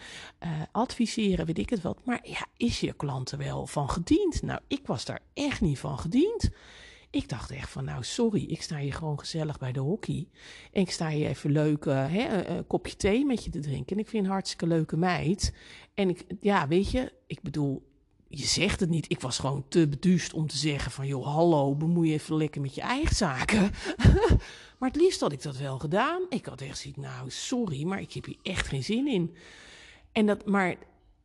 adviseren, 0.71 1.45
weet 1.45 1.57
ik 1.57 1.69
het 1.69 1.81
wat. 1.81 2.05
Maar 2.05 2.19
ja, 2.23 2.45
is 2.57 2.79
je 2.79 2.93
klant 2.93 3.31
er 3.31 3.37
wel 3.37 3.67
van 3.67 3.89
gediend? 3.89 4.41
Nou, 4.41 4.59
ik 4.67 4.87
was 4.87 5.05
daar 5.05 5.19
echt 5.33 5.61
niet 5.61 5.79
van 5.79 5.99
gediend. 5.99 6.49
Ik 7.11 7.29
dacht 7.29 7.51
echt 7.51 7.69
van, 7.69 7.83
nou 7.83 8.03
sorry, 8.03 8.43
ik 8.43 8.61
sta 8.61 8.77
hier 8.77 8.93
gewoon 8.93 9.19
gezellig 9.19 9.57
bij 9.57 9.71
de 9.71 9.79
hockey. 9.79 10.27
En 10.71 10.81
ik 10.81 10.91
sta 10.91 11.09
hier 11.09 11.27
even 11.27 11.51
leuk 11.51 11.85
uh, 11.85 12.05
hè, 12.07 12.47
een, 12.47 12.67
kopje 12.67 12.95
thee 12.95 13.25
met 13.25 13.43
je 13.43 13.51
te 13.51 13.59
drinken. 13.59 13.95
En 13.95 14.01
ik 14.01 14.09
vind 14.09 14.25
een 14.25 14.31
hartstikke 14.31 14.67
leuke 14.67 14.97
meid. 14.97 15.53
En 15.93 16.09
ik, 16.09 16.25
ja, 16.39 16.67
weet 16.67 16.91
je, 16.91 17.13
ik 17.27 17.41
bedoel, 17.41 17.90
je 18.31 18.45
zegt 18.45 18.79
het 18.79 18.89
niet. 18.89 19.11
Ik 19.11 19.21
was 19.21 19.39
gewoon 19.39 19.65
te 19.67 19.87
beduust 19.87 20.33
om 20.33 20.47
te 20.47 20.57
zeggen 20.57 20.91
van... 20.91 21.07
joh, 21.07 21.25
hallo, 21.25 21.75
bemoei 21.75 22.07
je 22.07 22.13
even 22.13 22.35
lekker 22.35 22.61
met 22.61 22.75
je 22.75 22.81
eigen 22.81 23.15
zaken. 23.15 23.71
maar 24.79 24.89
het 24.89 25.01
liefst 25.01 25.19
had 25.19 25.31
ik 25.31 25.41
dat 25.41 25.57
wel 25.57 25.79
gedaan. 25.79 26.21
Ik 26.29 26.45
had 26.45 26.61
echt 26.61 26.77
zoiets, 26.77 26.99
nou, 26.99 27.29
sorry, 27.29 27.83
maar 27.83 28.01
ik 28.01 28.13
heb 28.13 28.25
hier 28.25 28.37
echt 28.41 28.67
geen 28.67 28.83
zin 28.83 29.07
in. 29.07 29.35
En 30.11 30.25
dat, 30.25 30.45
maar... 30.45 30.75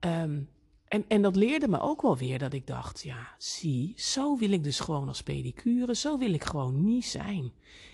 Um, 0.01 0.49
en, 0.89 1.05
en 1.09 1.23
dat 1.23 1.37
leerde 1.37 1.69
me 1.69 1.81
ook 1.81 2.03
wel 2.03 2.17
weer 2.17 2.39
dat 2.39 2.53
ik 2.53 2.67
dacht, 2.67 3.03
ja, 3.03 3.35
zie, 3.39 3.93
zo 3.97 4.37
wil 4.37 4.51
ik 4.51 4.65
dus 4.65 4.81
gewoon 4.81 5.09
als 5.09 5.23
pedicure, 5.23 5.95
zo 5.95 6.19
wil 6.19 6.33
ik 6.33 6.45
gewoon 6.45 6.85
niet 6.85 7.07
zijn. 7.07 7.53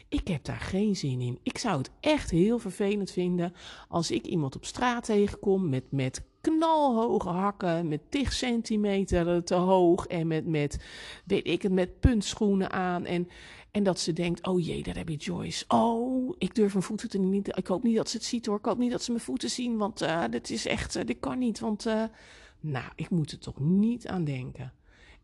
Ik 0.08 0.28
heb 0.28 0.44
daar 0.44 0.60
geen 0.60 0.96
zin 0.96 1.20
in. 1.20 1.38
Ik 1.42 1.58
zou 1.58 1.78
het 1.78 1.90
echt 2.00 2.30
heel 2.30 2.58
vervelend 2.58 3.10
vinden 3.10 3.52
als 3.88 4.10
ik 4.10 4.26
iemand 4.26 4.56
op 4.56 4.64
straat 4.64 5.04
tegenkom 5.04 5.68
met, 5.68 5.84
met 5.90 6.22
knalhoge 6.42 7.28
hakken, 7.28 7.88
met 7.88 8.00
10 8.08 8.32
centimeter 8.32 9.44
te 9.44 9.54
hoog 9.54 10.06
en 10.06 10.26
met, 10.26 10.46
met, 10.46 10.84
weet 11.24 11.46
ik 11.46 11.62
het, 11.62 11.72
met 11.72 12.00
puntschoenen 12.00 12.70
aan. 12.70 13.04
En, 13.04 13.28
en 13.70 13.82
dat 13.82 14.00
ze 14.00 14.12
denkt, 14.12 14.46
oh 14.46 14.64
jee, 14.64 14.82
daar 14.82 14.96
heb 14.96 15.08
je 15.08 15.16
Joyce. 15.16 15.64
Oh, 15.68 16.34
ik 16.38 16.54
durf 16.54 16.72
mijn 16.72 16.84
voeten 16.84 17.08
te 17.08 17.18
niet, 17.18 17.56
ik 17.56 17.66
hoop 17.66 17.82
niet 17.82 17.96
dat 17.96 18.08
ze 18.08 18.16
het 18.16 18.26
ziet 18.26 18.46
hoor. 18.46 18.58
Ik 18.58 18.64
hoop 18.64 18.78
niet 18.78 18.90
dat 18.90 19.02
ze 19.02 19.10
mijn 19.10 19.24
voeten 19.24 19.50
zien, 19.50 19.76
want 19.76 20.02
uh, 20.02 20.24
dit 20.30 20.50
is 20.50 20.66
echt, 20.66 20.96
uh, 20.96 21.04
dit 21.04 21.20
kan 21.20 21.38
niet. 21.38 21.60
Want, 21.60 21.86
uh, 21.86 22.04
nou, 22.60 22.86
ik 22.94 23.10
moet 23.10 23.32
er 23.32 23.38
toch 23.38 23.60
niet 23.60 24.06
aan 24.06 24.24
denken. 24.24 24.72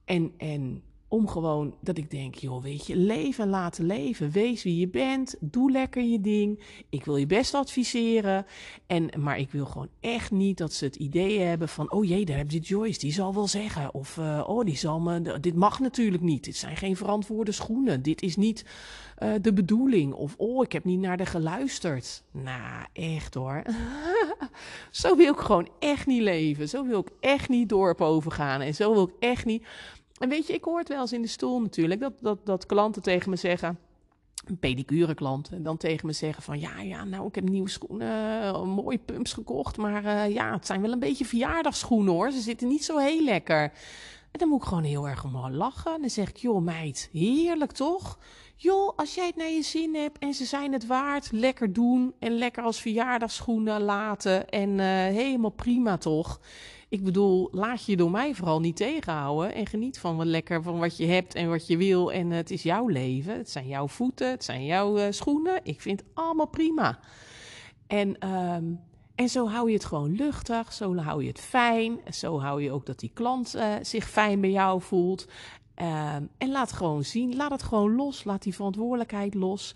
En, 0.05 0.35
en 0.37 0.83
om 1.09 1.29
gewoon 1.29 1.75
dat 1.81 1.99
ik 1.99 2.11
denk, 2.11 2.35
joh, 2.35 2.63
weet 2.63 2.87
je, 2.87 2.97
leven 2.97 3.45
en 3.45 3.51
laten 3.51 3.87
leven. 3.87 4.31
Wees 4.31 4.63
wie 4.63 4.79
je 4.79 4.89
bent. 4.89 5.37
Doe 5.41 5.71
lekker 5.71 6.03
je 6.03 6.21
ding. 6.21 6.63
Ik 6.89 7.05
wil 7.05 7.17
je 7.17 7.27
best 7.27 7.55
adviseren. 7.55 8.47
En, 8.87 9.11
maar 9.19 9.39
ik 9.39 9.51
wil 9.51 9.67
gewoon 9.67 9.89
echt 10.01 10.31
niet 10.31 10.59
dat 10.59 10.73
ze 10.73 10.85
het 10.85 10.97
idee 10.97 11.39
hebben 11.39 11.69
van, 11.69 11.93
oh 11.93 12.05
jee, 12.05 12.25
daar 12.25 12.37
heb 12.37 12.51
je 12.51 12.59
Joyce, 12.59 12.99
die 12.99 13.13
zal 13.13 13.35
wel 13.35 13.49
zeggen. 13.49 13.95
Of, 13.95 14.17
uh, 14.17 14.45
oh, 14.47 14.65
die 14.65 14.77
zal 14.77 15.01
me, 15.01 15.41
dit 15.41 15.55
mag 15.55 15.81
natuurlijk 15.81 16.23
niet. 16.23 16.45
Dit 16.45 16.57
zijn 16.57 16.77
geen 16.77 16.97
verantwoorde 16.97 17.53
schoenen. 17.53 18.03
Dit 18.03 18.23
is 18.23 18.37
niet 18.37 18.65
uh, 19.23 19.33
de 19.41 19.53
bedoeling. 19.53 20.13
Of, 20.13 20.35
oh, 20.37 20.65
ik 20.65 20.73
heb 20.73 20.85
niet 20.85 21.01
naar 21.01 21.17
de 21.17 21.27
geluisterd. 21.27 22.23
Nou, 22.31 22.87
echt 22.93 23.35
hoor. 23.35 23.63
zo 24.91 25.17
wil 25.17 25.33
ik 25.33 25.39
gewoon 25.39 25.69
echt 25.79 26.07
niet 26.07 26.23
leven. 26.23 26.69
Zo 26.69 26.87
wil 26.87 27.01
ik 27.01 27.11
echt 27.21 27.49
niet 27.49 27.69
dorp 27.69 28.01
overgaan. 28.01 28.61
En 28.61 28.75
zo 28.75 28.93
wil 28.93 29.03
ik 29.03 29.15
echt 29.19 29.45
niet 29.45 29.67
en 30.19 30.29
weet 30.29 30.47
je, 30.47 30.53
ik 30.53 30.65
hoor 30.65 30.79
het 30.79 30.89
wel 30.89 31.01
eens 31.01 31.13
in 31.13 31.23
de 31.23 31.29
stoel 31.29 31.61
natuurlijk, 31.61 32.01
dat, 32.01 32.13
dat, 32.21 32.39
dat 32.47 32.67
klanten 32.67 33.03
tegen 33.03 33.31
me 33.31 33.37
zeggen, 33.37 33.79
een 34.47 34.59
pedicure 34.59 35.15
klanten, 35.15 35.63
dan 35.63 35.77
tegen 35.77 36.07
me 36.07 36.13
zeggen 36.13 36.43
van, 36.43 36.61
ja, 36.61 36.81
ja, 36.81 37.05
nou, 37.05 37.27
ik 37.27 37.35
heb 37.35 37.49
nieuwe 37.49 37.69
schoenen, 37.69 38.43
uh, 38.43 38.63
mooie 38.63 38.99
pumps 38.99 39.33
gekocht, 39.33 39.77
maar 39.77 40.05
uh, 40.05 40.35
ja, 40.35 40.53
het 40.53 40.67
zijn 40.67 40.81
wel 40.81 40.93
een 40.93 40.99
beetje 40.99 41.25
verjaardagsschoenen 41.25 42.13
hoor, 42.13 42.31
ze 42.31 42.41
zitten 42.41 42.69
niet 42.69 42.85
zo 42.85 42.97
heel 42.97 43.23
lekker. 43.23 43.73
En 44.31 44.39
dan 44.39 44.49
moet 44.49 44.63
ik 44.63 44.69
gewoon 44.69 44.85
heel 44.85 45.09
erg 45.09 45.25
om 45.25 45.51
lachen. 45.51 46.01
Dan 46.01 46.11
zeg 46.11 46.29
ik, 46.29 46.37
joh 46.37 46.63
meid, 46.63 47.09
heerlijk 47.13 47.73
toch? 47.73 48.19
Joh, 48.57 48.93
als 48.97 49.15
jij 49.15 49.27
het 49.27 49.37
naar 49.37 49.51
je 49.51 49.63
zin 49.63 49.95
hebt 49.95 50.19
en 50.19 50.35
ze 50.35 50.45
zijn 50.45 50.73
het 50.73 50.87
waard, 50.87 51.29
lekker 51.33 51.73
doen 51.73 52.15
en 52.19 52.33
lekker 52.39 52.63
als 52.63 52.81
verjaardagsschoenen 52.81 53.83
laten 53.83 54.49
en 54.49 54.69
uh, 54.69 54.87
helemaal 54.87 55.51
prima 55.51 55.97
toch? 55.97 56.41
Ik 56.91 57.05
bedoel, 57.05 57.49
laat 57.53 57.85
je 57.85 57.97
door 57.97 58.11
mij 58.11 58.35
vooral 58.35 58.61
niet 58.61 58.77
tegenhouden. 58.77 59.55
En 59.55 59.67
geniet 59.67 59.99
van 59.99 60.17
wat 60.17 60.27
lekker 60.27 60.63
van 60.63 60.79
wat 60.79 60.97
je 60.97 61.07
hebt 61.07 61.35
en 61.35 61.49
wat 61.49 61.67
je 61.67 61.77
wil. 61.77 62.13
En 62.13 62.31
het 62.31 62.51
is 62.51 62.63
jouw 62.63 62.87
leven. 62.87 63.37
Het 63.37 63.51
zijn 63.51 63.67
jouw 63.67 63.89
voeten. 63.89 64.31
Het 64.31 64.45
zijn 64.45 64.65
jouw 64.65 64.99
uh, 64.99 65.05
schoenen. 65.11 65.61
Ik 65.63 65.81
vind 65.81 66.01
het 66.01 66.09
allemaal 66.15 66.49
prima. 66.49 66.99
En, 67.87 68.29
um, 68.29 68.81
en 69.15 69.29
zo 69.29 69.49
hou 69.49 69.69
je 69.69 69.75
het 69.75 69.85
gewoon 69.85 70.15
luchtig. 70.15 70.73
Zo 70.73 70.97
hou 70.97 71.23
je 71.23 71.29
het 71.29 71.41
fijn. 71.41 72.01
Zo 72.11 72.41
hou 72.41 72.63
je 72.63 72.73
ook 72.73 72.87
dat 72.87 72.99
die 72.99 73.11
klant 73.15 73.57
uh, 73.57 73.75
zich 73.83 74.09
fijn 74.09 74.41
bij 74.41 74.51
jou 74.51 74.81
voelt. 74.81 75.27
Um, 75.77 76.29
en 76.39 76.51
laat 76.51 76.73
gewoon 76.73 77.05
zien. 77.05 77.37
Laat 77.37 77.51
het 77.51 77.63
gewoon 77.63 77.95
los. 77.95 78.25
Laat 78.25 78.43
die 78.43 78.55
verantwoordelijkheid 78.55 79.35
los. 79.35 79.75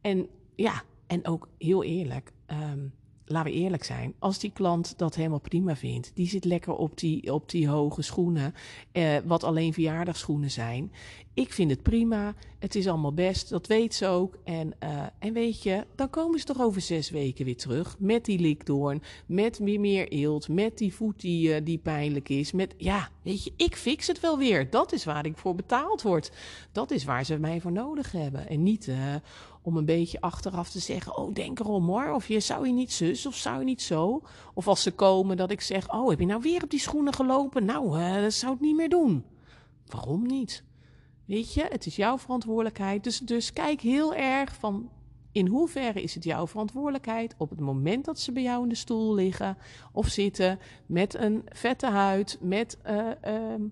En 0.00 0.28
ja, 0.54 0.82
en 1.06 1.26
ook 1.26 1.48
heel 1.58 1.84
eerlijk. 1.84 2.32
Um, 2.46 2.92
laten 3.30 3.52
we 3.52 3.58
eerlijk 3.58 3.84
zijn, 3.84 4.14
als 4.18 4.38
die 4.38 4.50
klant 4.52 4.94
dat 4.96 5.14
helemaal 5.14 5.40
prima 5.40 5.76
vindt, 5.76 6.10
die 6.14 6.28
zit 6.28 6.44
lekker 6.44 6.74
op 6.74 6.98
die, 6.98 7.32
op 7.32 7.50
die 7.50 7.68
hoge 7.68 8.02
schoenen, 8.02 8.54
eh, 8.92 9.16
wat 9.24 9.44
alleen 9.44 9.72
verjaardagsschoenen 9.72 10.50
zijn. 10.50 10.92
Ik 11.34 11.52
vind 11.52 11.70
het 11.70 11.82
prima, 11.82 12.34
het 12.58 12.74
is 12.74 12.86
allemaal 12.86 13.14
best, 13.14 13.48
dat 13.48 13.66
weet 13.66 13.94
ze 13.94 14.06
ook. 14.06 14.38
En, 14.44 14.72
uh, 14.82 15.02
en 15.18 15.32
weet 15.32 15.62
je, 15.62 15.86
dan 15.94 16.10
komen 16.10 16.38
ze 16.38 16.44
toch 16.44 16.60
over 16.60 16.80
zes 16.80 17.10
weken 17.10 17.44
weer 17.44 17.56
terug 17.56 17.96
met 17.98 18.24
die 18.24 18.38
likdoorn, 18.38 19.02
met 19.26 19.58
weer 19.58 19.80
meer 19.80 20.08
eelt, 20.08 20.48
met 20.48 20.78
die 20.78 20.94
voet 20.94 21.20
die, 21.20 21.48
uh, 21.48 21.64
die 21.64 21.78
pijnlijk 21.78 22.28
is. 22.28 22.52
Met, 22.52 22.74
ja, 22.76 23.08
weet 23.22 23.44
je, 23.44 23.52
ik 23.56 23.76
fix 23.76 24.06
het 24.06 24.20
wel 24.20 24.38
weer. 24.38 24.70
Dat 24.70 24.92
is 24.92 25.04
waar 25.04 25.26
ik 25.26 25.36
voor 25.36 25.54
betaald 25.54 26.02
word. 26.02 26.32
Dat 26.72 26.90
is 26.90 27.04
waar 27.04 27.24
ze 27.24 27.38
mij 27.38 27.60
voor 27.60 27.72
nodig 27.72 28.12
hebben. 28.12 28.48
En 28.48 28.62
niet 28.62 28.86
uh, 28.86 28.96
om 29.62 29.76
een 29.76 29.84
beetje 29.84 30.20
achteraf 30.20 30.70
te 30.70 30.78
zeggen: 30.78 31.16
Oh, 31.16 31.34
denk 31.34 31.58
erom 31.58 31.86
hoor. 31.86 32.10
Of 32.10 32.28
je 32.28 32.40
zou 32.40 32.66
je 32.66 32.72
niet 32.72 32.92
zus 32.92 33.26
of 33.26 33.34
zou 33.34 33.58
je 33.58 33.64
niet 33.64 33.82
zo. 33.82 34.22
Of 34.54 34.68
als 34.68 34.82
ze 34.82 34.90
komen 34.90 35.36
dat 35.36 35.50
ik 35.50 35.60
zeg: 35.60 35.92
Oh, 35.92 36.08
heb 36.08 36.20
je 36.20 36.26
nou 36.26 36.40
weer 36.42 36.62
op 36.62 36.70
die 36.70 36.80
schoenen 36.80 37.14
gelopen? 37.14 37.64
Nou, 37.64 37.98
uh, 37.98 38.22
dat 38.22 38.32
zou 38.32 38.54
ik 38.54 38.60
niet 38.60 38.76
meer 38.76 38.88
doen. 38.88 39.24
Waarom 39.86 40.26
niet? 40.26 40.64
Weet 41.24 41.54
je, 41.54 41.66
het 41.68 41.86
is 41.86 41.96
jouw 41.96 42.18
verantwoordelijkheid. 42.18 43.04
Dus, 43.04 43.18
dus 43.18 43.52
kijk 43.52 43.80
heel 43.80 44.14
erg 44.14 44.54
van 44.54 44.90
in 45.32 45.46
hoeverre 45.46 46.02
is 46.02 46.14
het 46.14 46.24
jouw 46.24 46.46
verantwoordelijkheid 46.46 47.34
op 47.38 47.50
het 47.50 47.60
moment 47.60 48.04
dat 48.04 48.18
ze 48.18 48.32
bij 48.32 48.42
jou 48.42 48.62
in 48.62 48.68
de 48.68 48.74
stoel 48.74 49.14
liggen 49.14 49.56
of 49.92 50.08
zitten 50.08 50.58
met 50.86 51.14
een 51.14 51.42
vette 51.48 51.86
huid, 51.86 52.38
met 52.40 52.78
uh, 52.86 53.08
um, 53.52 53.70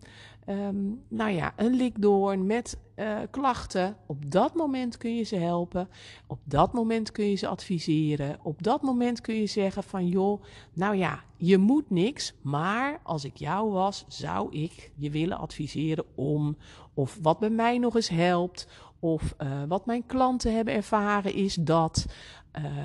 um, 0.49 1.03
nou 1.09 1.31
ja, 1.31 1.53
een 1.57 1.75
likdoorn, 1.75 2.47
met 2.47 2.79
uh, 2.99 3.19
klachten. 3.31 3.97
Op 4.07 4.31
dat 4.31 4.55
moment 4.55 4.97
kun 4.97 5.17
je 5.17 5.23
ze 5.23 5.37
helpen. 5.37 5.89
Op 6.27 6.39
dat 6.45 6.73
moment 6.73 7.13
kun 7.13 7.31
je 7.31 7.35
ze 7.35 7.49
adviseren. 7.49 8.39
Op 8.43 8.63
dat 8.63 8.83
moment 8.83 9.21
kun 9.21 9.35
je 9.35 9.47
zeggen 9.47 9.83
van 9.83 10.07
joh, 10.07 10.43
nou 10.73 10.97
ja, 10.97 11.23
je 11.37 11.59
moet 11.59 11.91
niks, 11.91 12.35
maar 12.43 13.01
als 13.03 13.25
ik 13.25 13.37
jou 13.37 13.71
was, 13.71 14.05
zou 14.09 14.53
ik 14.57 14.91
je 14.95 15.11
willen 15.11 15.39
adviseren 15.39 16.05
om, 16.15 16.57
of 16.95 17.19
wat 17.23 17.39
bij 17.39 17.51
mij 17.51 17.79
nog 17.79 17.95
eens 17.95 18.09
helpt, 18.09 18.69
of 19.01 19.35
uh, 19.43 19.63
wat 19.69 19.87
mijn 19.87 20.07
klanten 20.07 20.55
hebben 20.55 20.75
ervaren 20.75 21.35
is 21.35 21.55
dat. 21.55 22.07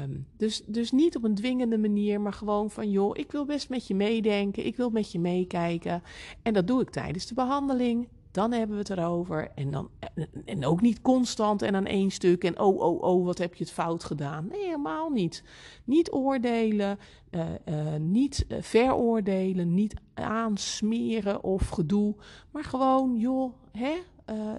Um, 0.03 0.27
dus, 0.37 0.63
dus 0.65 0.91
niet 0.91 1.15
op 1.15 1.23
een 1.23 1.35
dwingende 1.35 1.77
manier, 1.77 2.21
maar 2.21 2.33
gewoon 2.33 2.71
van 2.71 2.91
joh, 2.91 3.17
ik 3.17 3.31
wil 3.31 3.45
best 3.45 3.69
met 3.69 3.87
je 3.87 3.95
meedenken, 3.95 4.65
ik 4.65 4.75
wil 4.75 4.89
met 4.89 5.11
je 5.11 5.19
meekijken. 5.19 6.03
En 6.41 6.53
dat 6.53 6.67
doe 6.67 6.81
ik 6.81 6.89
tijdens 6.89 7.25
de 7.25 7.33
behandeling. 7.33 8.07
Dan 8.33 8.51
hebben 8.51 8.75
we 8.75 8.81
het 8.81 8.97
erover. 8.97 9.51
En, 9.55 9.71
dan, 9.71 9.89
en 10.45 10.65
ook 10.65 10.81
niet 10.81 11.01
constant 11.01 11.61
en 11.61 11.75
aan 11.75 11.85
één 11.85 12.11
stuk. 12.11 12.43
En 12.43 12.59
oh, 12.59 12.79
oh, 12.79 13.01
oh, 13.01 13.25
wat 13.25 13.37
heb 13.37 13.55
je 13.55 13.63
het 13.63 13.73
fout 13.73 14.03
gedaan? 14.03 14.47
Nee, 14.47 14.63
helemaal 14.63 15.09
niet. 15.09 15.43
Niet 15.83 16.11
oordelen, 16.11 16.99
uh, 17.31 17.45
uh, 17.65 17.95
niet 17.99 18.45
veroordelen, 18.59 19.73
niet 19.73 19.93
aansmeren 20.13 21.43
of 21.43 21.69
gedoe. 21.69 22.15
Maar 22.51 22.63
gewoon, 22.63 23.17
joh, 23.17 23.53
hè, 23.71 23.93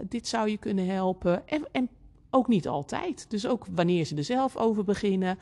dit 0.09 0.27
zou 0.29 0.49
je 0.49 0.59
kunnen 0.59 0.87
helpen. 0.87 1.49
En, 1.49 1.65
en 1.73 1.89
ook 2.35 2.49
niet 2.49 2.69
altijd. 2.69 3.31
Dus 3.31 3.47
ook 3.47 3.67
wanneer 3.71 4.05
ze 4.05 4.17
er 4.17 4.25
zelf 4.25 4.57
over 4.57 4.85
beginnen. 4.85 5.39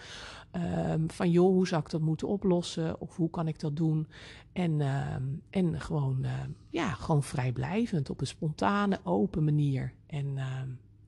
Um, 0.88 1.10
van 1.10 1.30
joh, 1.30 1.52
hoe 1.52 1.66
zou 1.66 1.82
ik 1.82 1.90
dat 1.90 2.00
moeten 2.00 2.28
oplossen? 2.28 3.00
Of 3.00 3.16
hoe 3.16 3.30
kan 3.30 3.48
ik 3.48 3.60
dat 3.60 3.76
doen? 3.76 4.06
En, 4.52 4.80
um, 4.80 5.42
en 5.50 5.80
gewoon, 5.80 6.18
uh, 6.20 6.30
ja, 6.70 6.92
gewoon 6.92 7.22
vrijblijvend 7.22 8.10
op 8.10 8.20
een 8.20 8.26
spontane, 8.26 9.00
open 9.04 9.44
manier. 9.44 9.92
En 10.06 10.34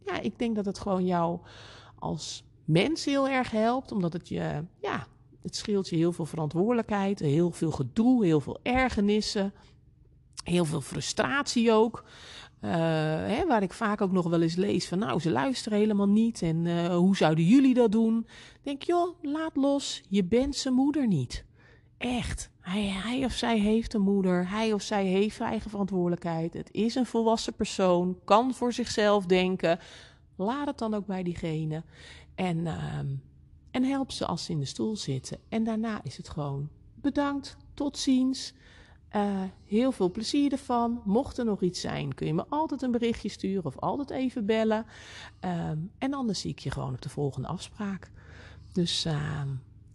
ja, 0.06 0.20
ik 0.20 0.38
denk 0.38 0.56
dat 0.56 0.64
het 0.64 0.78
gewoon 0.78 1.06
jou 1.06 1.38
als 1.98 2.44
mens 2.64 3.04
heel 3.04 3.28
erg 3.28 3.50
helpt. 3.50 3.92
Omdat 3.92 4.12
het 4.12 4.28
je, 4.28 4.64
ja, 4.80 5.06
het 5.42 5.56
scheelt 5.56 5.88
je 5.88 5.96
heel 5.96 6.12
veel 6.12 6.26
verantwoordelijkheid, 6.26 7.18
heel 7.18 7.50
veel 7.50 7.70
gedoe, 7.70 8.24
heel 8.24 8.40
veel 8.40 8.58
ergernissen. 8.62 9.52
Heel 10.44 10.64
veel 10.64 10.80
frustratie 10.80 11.72
ook. 11.72 12.04
Uh, 12.64 12.70
hè, 12.70 13.46
waar 13.46 13.62
ik 13.62 13.72
vaak 13.72 14.00
ook 14.00 14.12
nog 14.12 14.28
wel 14.28 14.42
eens 14.42 14.54
lees 14.54 14.88
van, 14.88 14.98
nou, 14.98 15.20
ze 15.20 15.30
luisteren 15.30 15.78
helemaal 15.78 16.08
niet 16.08 16.42
en 16.42 16.64
uh, 16.64 16.86
hoe 16.86 17.16
zouden 17.16 17.44
jullie 17.44 17.74
dat 17.74 17.92
doen? 17.92 18.26
Denk, 18.62 18.82
joh, 18.82 19.14
laat 19.22 19.56
los, 19.56 20.02
je 20.08 20.24
bent 20.24 20.56
zijn 20.56 20.74
moeder 20.74 21.06
niet. 21.06 21.44
Echt, 21.98 22.50
hij, 22.60 22.86
hij 22.86 23.24
of 23.24 23.32
zij 23.32 23.58
heeft 23.58 23.94
een 23.94 24.00
moeder, 24.02 24.48
hij 24.50 24.72
of 24.72 24.82
zij 24.82 25.06
heeft 25.06 25.40
eigen 25.40 25.70
verantwoordelijkheid. 25.70 26.54
Het 26.54 26.68
is 26.72 26.94
een 26.94 27.06
volwassen 27.06 27.54
persoon, 27.54 28.18
kan 28.24 28.54
voor 28.54 28.72
zichzelf 28.72 29.26
denken. 29.26 29.78
Laat 30.36 30.66
het 30.66 30.78
dan 30.78 30.94
ook 30.94 31.06
bij 31.06 31.22
diegene. 31.22 31.82
En, 32.34 32.58
uh, 32.58 32.98
en 33.70 33.84
help 33.84 34.12
ze 34.12 34.26
als 34.26 34.44
ze 34.44 34.52
in 34.52 34.58
de 34.58 34.64
stoel 34.64 34.96
zitten. 34.96 35.38
En 35.48 35.64
daarna 35.64 36.00
is 36.02 36.16
het 36.16 36.28
gewoon 36.28 36.68
bedankt, 36.94 37.56
tot 37.74 37.98
ziens. 37.98 38.54
Uh, 39.16 39.42
heel 39.66 39.92
veel 39.92 40.10
plezier 40.10 40.52
ervan. 40.52 41.02
Mocht 41.04 41.38
er 41.38 41.44
nog 41.44 41.62
iets 41.62 41.80
zijn, 41.80 42.14
kun 42.14 42.26
je 42.26 42.34
me 42.34 42.44
altijd 42.48 42.82
een 42.82 42.90
berichtje 42.90 43.28
sturen 43.28 43.64
of 43.64 43.78
altijd 43.78 44.10
even 44.10 44.46
bellen. 44.46 44.86
Uh, 45.44 45.70
en 45.98 46.14
anders 46.14 46.40
zie 46.40 46.50
ik 46.50 46.58
je 46.58 46.70
gewoon 46.70 46.94
op 46.94 47.02
de 47.02 47.08
volgende 47.08 47.48
afspraak. 47.48 48.10
Dus, 48.72 49.06
uh, 49.06 49.42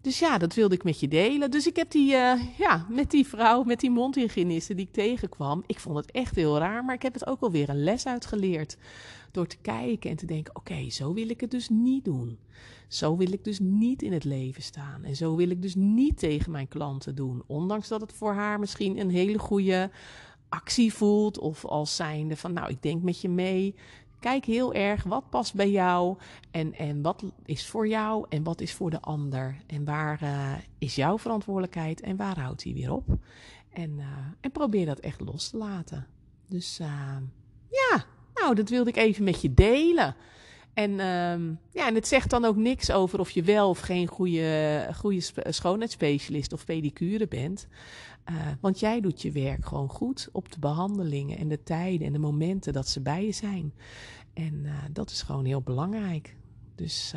dus 0.01 0.19
ja, 0.19 0.37
dat 0.37 0.53
wilde 0.53 0.75
ik 0.75 0.83
met 0.83 0.99
je 0.99 1.07
delen. 1.07 1.51
Dus 1.51 1.67
ik 1.67 1.75
heb 1.75 1.91
die, 1.91 2.11
uh, 2.11 2.57
ja, 2.57 2.85
met 2.89 3.11
die 3.11 3.27
vrouw, 3.27 3.63
met 3.63 3.79
die 3.79 3.91
mondhygiëniste 3.91 4.75
die 4.75 4.85
ik 4.85 4.93
tegenkwam. 4.93 5.63
Ik 5.65 5.79
vond 5.79 5.97
het 5.97 6.11
echt 6.11 6.35
heel 6.35 6.57
raar, 6.57 6.85
maar 6.85 6.95
ik 6.95 7.01
heb 7.01 7.13
het 7.13 7.27
ook 7.27 7.41
alweer 7.41 7.69
een 7.69 7.83
les 7.83 8.05
uitgeleerd. 8.05 8.77
Door 9.31 9.47
te 9.47 9.57
kijken 9.61 10.09
en 10.09 10.15
te 10.15 10.25
denken: 10.25 10.55
oké, 10.55 10.89
zo 10.89 11.13
wil 11.13 11.29
ik 11.29 11.41
het 11.41 11.51
dus 11.51 11.69
niet 11.69 12.05
doen. 12.05 12.37
Zo 12.87 13.17
wil 13.17 13.31
ik 13.31 13.43
dus 13.43 13.59
niet 13.59 14.01
in 14.01 14.13
het 14.13 14.23
leven 14.23 14.63
staan. 14.63 15.03
En 15.03 15.15
zo 15.15 15.35
wil 15.35 15.49
ik 15.49 15.61
dus 15.61 15.75
niet 15.75 16.17
tegen 16.17 16.51
mijn 16.51 16.67
klanten 16.67 17.15
doen. 17.15 17.43
Ondanks 17.47 17.87
dat 17.87 18.01
het 18.01 18.13
voor 18.13 18.33
haar 18.33 18.59
misschien 18.59 18.99
een 18.99 19.09
hele 19.09 19.39
goede 19.39 19.91
actie 20.49 20.93
voelt. 20.93 21.39
Of 21.39 21.65
als 21.65 21.95
zijnde 21.95 22.37
van, 22.37 22.53
nou, 22.53 22.69
ik 22.69 22.81
denk 22.81 23.03
met 23.03 23.21
je 23.21 23.29
mee. 23.29 23.75
Kijk 24.19 24.45
heel 24.45 24.73
erg 24.73 25.03
wat 25.03 25.29
past 25.29 25.53
bij 25.53 25.69
jou 25.69 26.17
en, 26.51 26.73
en 26.73 27.01
wat 27.01 27.23
is 27.45 27.67
voor 27.67 27.87
jou 27.87 28.25
en 28.29 28.43
wat 28.43 28.61
is 28.61 28.73
voor 28.73 28.89
de 28.89 29.01
ander. 29.01 29.57
En 29.67 29.85
waar 29.85 30.19
uh, 30.23 30.53
is 30.77 30.95
jouw 30.95 31.17
verantwoordelijkheid 31.17 32.01
en 32.01 32.15
waar 32.15 32.39
houdt 32.39 32.63
hij 32.63 32.73
weer 32.73 32.91
op? 32.91 33.07
En, 33.69 33.91
uh, 33.97 34.05
en 34.41 34.51
probeer 34.51 34.85
dat 34.85 34.99
echt 34.99 35.21
los 35.21 35.49
te 35.49 35.57
laten. 35.57 36.07
Dus 36.47 36.79
uh, 36.79 37.17
ja, 37.69 38.05
nou, 38.33 38.55
dat 38.55 38.69
wilde 38.69 38.89
ik 38.89 38.97
even 38.97 39.23
met 39.23 39.41
je 39.41 39.53
delen. 39.53 40.15
En, 40.79 40.91
um, 40.91 41.59
ja, 41.71 41.87
en 41.87 41.95
het 41.95 42.07
zegt 42.07 42.29
dan 42.29 42.45
ook 42.45 42.55
niks 42.55 42.91
over 42.91 43.19
of 43.19 43.29
je 43.29 43.43
wel 43.43 43.69
of 43.69 43.79
geen 43.79 44.07
goede, 44.07 44.87
goede 44.95 45.21
schoonheidsspecialist 45.49 46.53
of 46.53 46.65
pedicure 46.65 47.27
bent. 47.27 47.67
want 48.61 48.79
jij 48.79 49.01
doet 49.01 49.21
je 49.21 49.31
werk 49.31 49.65
gewoon 49.65 49.89
goed 49.89 50.29
op 50.31 50.51
de 50.51 50.59
behandelingen 50.59 51.37
en 51.37 51.47
de 51.47 51.63
tijden 51.63 52.07
en 52.07 52.13
de 52.13 52.19
momenten 52.19 52.73
dat 52.73 52.87
ze 52.87 53.01
bij 53.01 53.25
je 53.25 53.31
zijn. 53.31 53.73
En 54.33 54.65
dat 54.91 55.09
is 55.09 55.21
gewoon 55.21 55.45
heel 55.45 55.61
belangrijk. 55.61 56.35
Dus, 56.75 57.13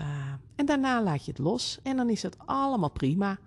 en 0.57 0.67
daarna 0.67 1.03
laat 1.03 1.25
je 1.25 1.31
het 1.31 1.41
los 1.41 1.79
en 1.83 1.97
dan 1.97 2.11
is 2.11 2.23
het 2.23 2.37
allemaal 2.39 2.91
prima. 2.91 3.39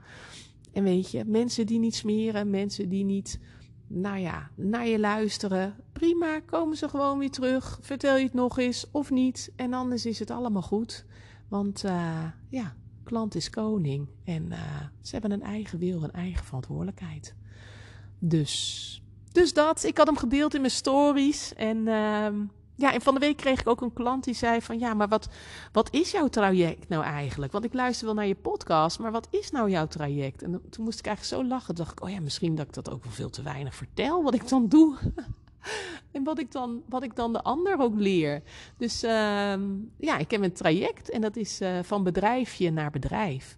En 0.73 0.83
weet 0.83 1.11
je, 1.11 1.23
mensen 1.25 1.65
die 1.65 1.79
niet 1.79 1.95
smeren, 1.95 2.49
mensen 2.49 2.89
die 2.89 3.03
niet 3.03 3.39
nou 3.87 4.17
ja, 4.17 4.49
naar 4.55 4.87
je 4.87 4.99
luisteren. 4.99 5.75
Prima, 5.93 6.39
komen 6.39 6.77
ze 6.77 6.89
gewoon 6.89 7.17
weer 7.17 7.31
terug. 7.31 7.77
Vertel 7.81 8.17
je 8.17 8.23
het 8.23 8.33
nog 8.33 8.57
eens 8.57 8.91
of 8.91 9.11
niet. 9.11 9.51
En 9.55 9.73
anders 9.73 10.05
is 10.05 10.19
het 10.19 10.31
allemaal 10.31 10.61
goed. 10.61 11.05
Want 11.47 11.83
uh, 11.83 12.23
ja, 12.49 12.75
klant 13.03 13.35
is 13.35 13.49
koning. 13.49 14.07
En 14.23 14.45
uh, 14.45 14.59
ze 15.01 15.11
hebben 15.11 15.31
een 15.31 15.43
eigen 15.43 15.79
wil, 15.79 16.03
een 16.03 16.11
eigen 16.11 16.45
verantwoordelijkheid. 16.45 17.35
Dus, 18.19 19.03
dus 19.31 19.53
dat. 19.53 19.83
Ik 19.83 19.97
had 19.97 20.07
hem 20.07 20.17
gedeeld 20.17 20.53
in 20.53 20.61
mijn 20.61 20.73
stories. 20.73 21.53
En 21.53 21.77
uh, 21.77 22.27
ja, 22.75 22.93
en 22.93 23.01
van 23.01 23.13
de 23.13 23.19
week 23.19 23.37
kreeg 23.37 23.59
ik 23.59 23.67
ook 23.67 23.81
een 23.81 23.93
klant 23.93 24.23
die 24.23 24.33
zei 24.33 24.61
van... 24.61 24.79
ja, 24.79 24.93
maar 24.93 25.07
wat, 25.07 25.27
wat 25.71 25.93
is 25.93 26.11
jouw 26.11 26.27
traject 26.27 26.89
nou 26.89 27.03
eigenlijk? 27.03 27.51
Want 27.51 27.65
ik 27.65 27.73
luister 27.73 28.05
wel 28.05 28.15
naar 28.15 28.27
je 28.27 28.35
podcast, 28.35 28.99
maar 28.99 29.11
wat 29.11 29.27
is 29.31 29.51
nou 29.51 29.69
jouw 29.69 29.87
traject? 29.87 30.43
En 30.43 30.61
toen 30.69 30.83
moest 30.83 30.99
ik 30.99 31.05
eigenlijk 31.05 31.41
zo 31.41 31.49
lachen. 31.49 31.75
dacht 31.75 31.91
ik, 31.91 32.03
oh 32.03 32.09
ja, 32.09 32.19
misschien 32.19 32.55
dat 32.55 32.67
ik 32.67 32.73
dat 32.73 32.91
ook 32.91 33.03
wel 33.03 33.13
veel 33.13 33.29
te 33.29 33.41
weinig 33.41 33.75
vertel... 33.75 34.23
wat 34.23 34.33
ik 34.33 34.47
dan 34.47 34.67
doe. 34.67 34.97
en 36.11 36.23
wat 36.23 36.39
ik, 36.39 36.51
dan, 36.51 36.83
wat 36.89 37.03
ik 37.03 37.15
dan 37.15 37.33
de 37.33 37.43
ander 37.43 37.79
ook 37.79 37.95
leer. 37.95 38.41
Dus 38.77 39.03
uh, 39.03 39.11
ja, 39.97 40.17
ik 40.17 40.31
heb 40.31 40.41
een 40.41 40.53
traject 40.53 41.09
en 41.09 41.21
dat 41.21 41.35
is 41.35 41.61
uh, 41.61 41.79
van 41.83 42.03
bedrijfje 42.03 42.71
naar 42.71 42.91
bedrijf. 42.91 43.57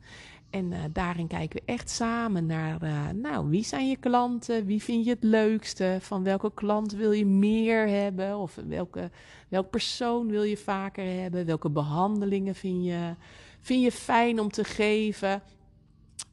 En 0.50 0.72
uh, 0.72 0.80
daarin 0.92 1.28
kijken 1.28 1.60
we 1.60 1.72
echt 1.72 1.90
samen 1.90 2.46
naar, 2.46 2.84
uh, 2.84 3.10
nou, 3.10 3.50
wie 3.50 3.64
zijn 3.64 3.90
je 3.90 3.98
klanten? 3.98 4.66
Wie 4.66 4.84
vind 4.84 5.06
je 5.06 5.10
het 5.10 5.24
leukste? 5.24 5.98
Van 6.02 6.24
welke 6.24 6.52
klant 6.54 6.92
wil 6.92 7.12
je 7.12 7.26
meer 7.26 7.88
hebben? 7.88 8.38
Of 8.38 8.56
welke, 8.68 9.12
welk 9.48 9.70
persoon 9.70 10.28
wil 10.28 10.44
je 10.44 10.58
vaker 10.58 11.22
hebben? 11.22 11.46
Welke 11.46 11.70
behandelingen 11.70 12.56
vind 12.56 12.86
je, 12.86 13.14
vind 13.60 13.84
je 13.84 13.92
fijn 13.92 14.40
om 14.40 14.50
te 14.50 14.64
geven? 14.64 15.42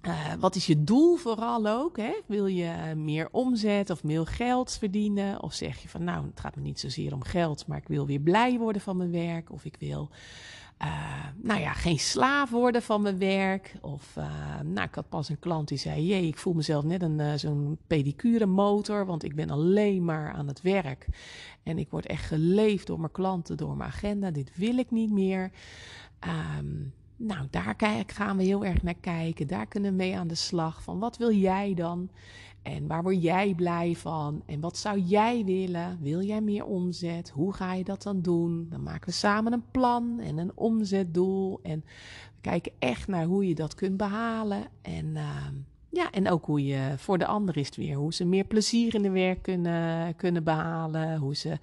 Uh, 0.07 0.33
wat 0.39 0.55
is 0.55 0.67
je 0.67 0.85
doel 0.85 1.17
vooral 1.17 1.67
ook? 1.67 1.97
Hè? 1.97 2.13
Wil 2.27 2.47
je 2.47 2.95
meer 2.97 3.29
omzet 3.31 3.91
of 3.91 4.05
meer 4.05 4.27
geld 4.27 4.77
verdienen? 4.79 5.43
Of 5.43 5.53
zeg 5.53 5.79
je 5.79 5.89
van 5.89 6.05
nou, 6.05 6.27
het 6.27 6.41
gaat 6.41 6.57
me 6.57 6.63
niet 6.63 6.81
zozeer 6.81 7.13
om 7.13 7.23
geld, 7.23 7.67
maar 7.67 7.79
ik 7.79 7.89
wil 7.89 8.07
weer 8.07 8.21
blij 8.21 8.59
worden 8.59 8.83
van 8.83 8.97
mijn 8.97 9.11
werk. 9.11 9.53
Of 9.53 9.65
ik 9.65 9.77
wil 9.79 10.11
uh, 10.83 11.25
nou 11.37 11.61
ja, 11.61 11.73
geen 11.73 11.99
slaaf 11.99 12.51
worden 12.51 12.83
van 12.83 13.03
mijn 13.03 13.19
werk. 13.19 13.75
Of, 13.81 14.17
nou, 14.65 14.89
ik 14.89 14.95
had 14.95 15.09
pas 15.09 15.29
een 15.29 15.39
klant 15.39 15.69
die 15.69 15.79
zei: 15.79 16.07
Jee, 16.07 16.27
ik 16.27 16.39
voel 16.39 16.53
mezelf 16.53 16.85
net 16.85 17.03
een, 17.03 17.39
zo'n 17.39 17.79
pedicure 17.87 18.47
motor, 18.47 19.07
want 19.07 19.25
ik 19.25 19.35
ben 19.35 19.51
alleen 19.51 20.05
maar 20.05 20.33
aan 20.33 20.49
het 20.49 20.63
werk. 20.63 21.07
En 21.63 21.79
ik 21.79 21.91
word 21.91 22.07
echt 22.07 22.27
geleefd 22.27 22.87
door 22.87 23.01
mijn 23.01 23.13
klanten, 23.13 23.57
door 23.57 23.77
mijn 23.77 23.91
agenda. 23.91 24.31
Dit 24.31 24.51
wil 24.57 24.79
ik 24.79 24.91
niet 24.91 25.11
meer. 25.11 25.51
Um, 26.59 26.93
nou, 27.17 27.47
daar 27.51 27.77
gaan 28.07 28.37
we 28.37 28.43
heel 28.43 28.65
erg 28.65 28.83
naar 28.83 28.95
kijken. 29.01 29.47
Daar 29.47 29.67
kunnen 29.67 29.91
we 29.91 29.97
mee 29.97 30.19
aan 30.19 30.29
de 30.29 30.35
slag. 30.35 30.83
Van 30.83 30.99
wat 30.99 31.17
wil 31.17 31.33
jij 31.33 31.75
dan? 31.75 32.11
En 32.63 32.87
waar 32.87 33.03
word 33.03 33.23
jij 33.23 33.55
blij 33.55 33.95
van? 33.97 34.43
En 34.47 34.61
wat 34.61 34.77
zou 34.77 34.99
jij 34.99 35.45
willen? 35.45 35.99
Wil 36.01 36.23
jij 36.23 36.41
meer 36.41 36.65
omzet? 36.65 37.31
Hoe 37.31 37.53
ga 37.53 37.75
je 37.75 37.85
dat 37.85 38.03
dan 38.03 38.23
doen? 38.23 38.67
Dan 38.71 38.83
maken 38.83 39.09
we 39.09 39.15
samen 39.15 39.53
een 39.53 39.71
plan 39.71 40.21
en 40.21 40.39
een 40.39 40.53
omzetdoel. 40.55 41.61
En 41.63 41.85
we 42.35 42.41
kijken 42.41 42.73
echt 42.79 43.09
naar 43.09 43.25
hoe 43.25 43.49
je 43.49 43.55
dat 43.55 43.75
kunt 43.75 43.97
behalen. 43.97 44.67
En 44.83 45.07
uh, 45.07 45.47
ja, 45.95 46.11
en 46.11 46.31
ook 46.31 46.45
hoe 46.45 46.65
je 46.65 46.95
voor 46.97 47.19
de 47.19 47.27
ander 47.27 47.57
is 47.57 47.67
het 47.67 47.77
weer. 47.77 47.97
Hoe 47.97 48.15
ze 48.15 48.25
meer 48.25 48.45
plezier 48.45 48.95
in 48.95 49.03
de 49.03 49.11
werk 49.11 49.43
kunnen, 49.43 50.17
kunnen 50.17 50.45
behalen. 50.45 51.17
Hoe 51.17 51.37
ze 51.37 51.59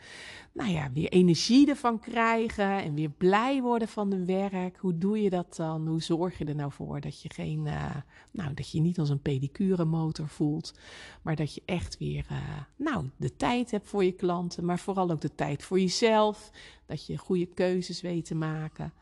nou 0.54 0.72
ja, 0.72 0.92
weer 0.94 1.10
energie 1.10 1.70
ervan 1.70 2.00
krijgen 2.00 2.84
en 2.84 2.94
weer 2.94 3.10
blij 3.10 3.62
worden 3.62 3.88
van 3.88 4.12
hun 4.12 4.26
werk. 4.26 4.78
Hoe 4.78 4.98
doe 4.98 5.22
je 5.22 5.30
dat 5.30 5.56
dan? 5.56 5.88
Hoe 5.88 6.02
zorg 6.02 6.38
je 6.38 6.46
er 6.46 6.56
nou 6.56 6.72
voor 6.72 7.02
dat 7.02 7.22
je 7.22 7.30
geen, 7.34 7.66
uh, 7.66 7.96
nou, 8.32 8.54
dat 8.54 8.72
je 8.72 8.82
niet 8.82 9.00
als 9.00 9.10
een 9.10 9.22
pedicure 9.22 9.86
motor 9.86 10.28
voelt, 10.28 10.74
maar 11.22 11.36
dat 11.36 11.54
je 11.54 11.62
echt 11.66 11.98
weer, 11.98 12.26
uh, 12.32 12.38
nou, 12.76 13.10
de 13.18 13.36
tijd 13.36 13.72
hebt 13.72 13.88
voor 13.88 14.04
je 14.04 14.12
klanten, 14.12 14.66
maar 14.66 14.80
vooral 14.80 15.12
ook 15.12 15.22
de 15.22 15.36
tijd 15.36 15.64
voor 15.64 15.80
jezelf. 15.80 16.52
Dat 16.86 17.06
je 17.06 17.18
goede 17.18 17.46
keuzes 17.46 18.02
weet 18.02 18.26
te 18.26 18.36
maken. 18.36 18.94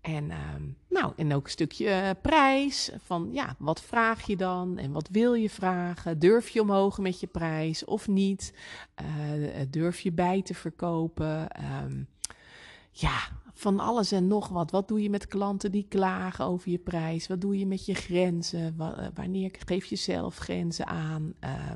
En, 0.00 0.24
uh, 0.24 0.36
nou, 0.88 1.12
en 1.16 1.34
ook 1.34 1.44
een 1.44 1.50
stukje 1.50 1.84
uh, 1.84 2.10
prijs. 2.22 2.90
Van 2.98 3.28
ja, 3.32 3.54
wat 3.58 3.80
vraag 3.80 4.26
je 4.26 4.36
dan 4.36 4.78
en 4.78 4.92
wat 4.92 5.08
wil 5.12 5.34
je 5.34 5.50
vragen? 5.50 6.18
Durf 6.18 6.48
je 6.48 6.60
omhoog 6.60 6.98
met 6.98 7.20
je 7.20 7.26
prijs 7.26 7.84
of 7.84 8.08
niet? 8.08 8.54
Uh, 9.02 9.60
durf 9.70 10.00
je 10.00 10.12
bij 10.12 10.42
te 10.42 10.54
verkopen? 10.54 11.48
Um, 11.82 12.08
ja, 12.92 13.18
van 13.54 13.80
alles 13.80 14.12
en 14.12 14.26
nog 14.26 14.48
wat. 14.48 14.70
Wat 14.70 14.88
doe 14.88 15.02
je 15.02 15.10
met 15.10 15.26
klanten 15.26 15.70
die 15.70 15.86
klagen 15.88 16.44
over 16.44 16.70
je 16.70 16.78
prijs? 16.78 17.26
Wat 17.26 17.40
doe 17.40 17.58
je 17.58 17.66
met 17.66 17.86
je 17.86 17.94
grenzen? 17.94 18.76
wanneer 19.14 19.50
geef 19.66 19.84
je 19.84 19.96
zelf 19.96 20.36
grenzen 20.36 20.86
aan? 20.86 21.34
Uh, 21.44 21.72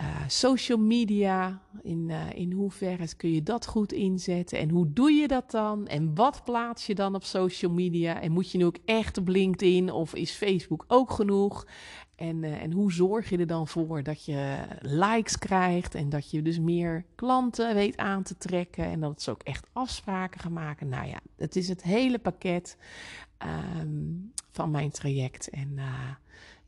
uh, 0.00 0.06
social 0.26 0.78
media, 0.78 1.62
in, 1.82 2.08
uh, 2.08 2.30
in 2.34 2.52
hoeverre 2.52 3.16
kun 3.16 3.32
je 3.32 3.42
dat 3.42 3.66
goed 3.66 3.92
inzetten? 3.92 4.58
En 4.58 4.70
hoe 4.70 4.92
doe 4.92 5.10
je 5.10 5.28
dat 5.28 5.50
dan? 5.50 5.86
En 5.86 6.14
wat 6.14 6.44
plaats 6.44 6.86
je 6.86 6.94
dan 6.94 7.14
op 7.14 7.24
social 7.24 7.72
media? 7.72 8.20
En 8.20 8.32
moet 8.32 8.50
je 8.50 8.58
nu 8.58 8.64
ook 8.64 8.78
echt 8.84 9.18
op 9.18 9.28
LinkedIn 9.28 9.90
of 9.92 10.14
is 10.14 10.30
Facebook 10.30 10.84
ook 10.88 11.10
genoeg? 11.10 11.66
En, 12.16 12.42
uh, 12.42 12.62
en 12.62 12.72
hoe 12.72 12.92
zorg 12.92 13.30
je 13.30 13.38
er 13.38 13.46
dan 13.46 13.68
voor 13.68 14.02
dat 14.02 14.24
je 14.24 14.56
likes 14.80 15.38
krijgt 15.38 15.94
en 15.94 16.08
dat 16.08 16.30
je 16.30 16.42
dus 16.42 16.58
meer 16.58 17.04
klanten 17.14 17.74
weet 17.74 17.96
aan 17.96 18.22
te 18.22 18.36
trekken 18.36 18.84
en 18.84 19.00
dat 19.00 19.22
ze 19.22 19.30
ook 19.30 19.42
echt 19.42 19.66
afspraken 19.72 20.40
gaan 20.40 20.52
maken? 20.52 20.88
Nou 20.88 21.06
ja, 21.06 21.18
het 21.36 21.56
is 21.56 21.68
het 21.68 21.82
hele 21.82 22.18
pakket 22.18 22.76
um, 23.78 24.32
van 24.50 24.70
mijn 24.70 24.90
traject. 24.90 25.50
En 25.50 25.78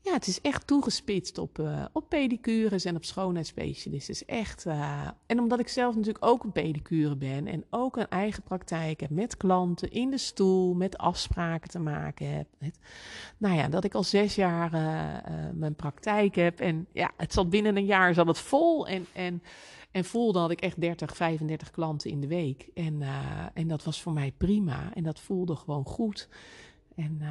ja, 0.05 0.13
het 0.13 0.27
is 0.27 0.41
echt 0.41 0.67
toegespitst 0.67 1.37
op, 1.37 1.59
uh, 1.59 1.85
op 1.91 2.09
pedicures 2.09 2.85
en 2.85 2.95
op 2.95 3.05
schoonheidsspecialisten. 3.05 4.13
is 4.13 4.25
echt. 4.25 4.65
Uh, 4.65 5.07
en 5.25 5.39
omdat 5.39 5.59
ik 5.59 5.67
zelf 5.67 5.95
natuurlijk 5.95 6.25
ook 6.25 6.43
een 6.43 6.51
pedicure 6.51 7.15
ben 7.15 7.47
en 7.47 7.65
ook 7.69 7.97
een 7.97 8.09
eigen 8.09 8.43
praktijk 8.43 8.99
heb 8.99 9.09
met 9.09 9.37
klanten 9.37 9.91
in 9.91 10.09
de 10.09 10.17
stoel, 10.17 10.73
met 10.73 10.97
afspraken 10.97 11.69
te 11.69 11.79
maken 11.79 12.29
heb. 12.29 12.47
Nou 13.37 13.55
ja, 13.55 13.67
dat 13.67 13.83
ik 13.83 13.93
al 13.93 14.03
zes 14.03 14.35
jaar 14.35 14.73
uh, 14.73 15.49
mijn 15.53 15.75
praktijk 15.75 16.35
heb. 16.35 16.59
En 16.59 16.87
ja, 16.93 17.11
het 17.17 17.33
zat 17.33 17.49
binnen 17.49 17.77
een 17.77 17.85
jaar 17.85 18.13
zat 18.13 18.27
het 18.27 18.39
vol. 18.39 18.87
En, 18.87 19.05
en, 19.13 19.43
en 19.91 20.05
voelde 20.05 20.39
had 20.39 20.51
ik 20.51 20.61
echt 20.61 20.81
30, 20.81 21.15
35 21.15 21.71
klanten 21.71 22.09
in 22.09 22.21
de 22.21 22.27
week. 22.27 22.69
En, 22.73 23.01
en 23.53 23.67
dat 23.67 23.83
was 23.83 24.01
voor 24.01 24.13
mij 24.13 24.33
prima. 24.37 24.93
En 24.93 25.03
dat 25.03 25.19
voelde 25.19 25.55
gewoon 25.55 25.85
goed. 25.85 26.29
En 26.95 27.21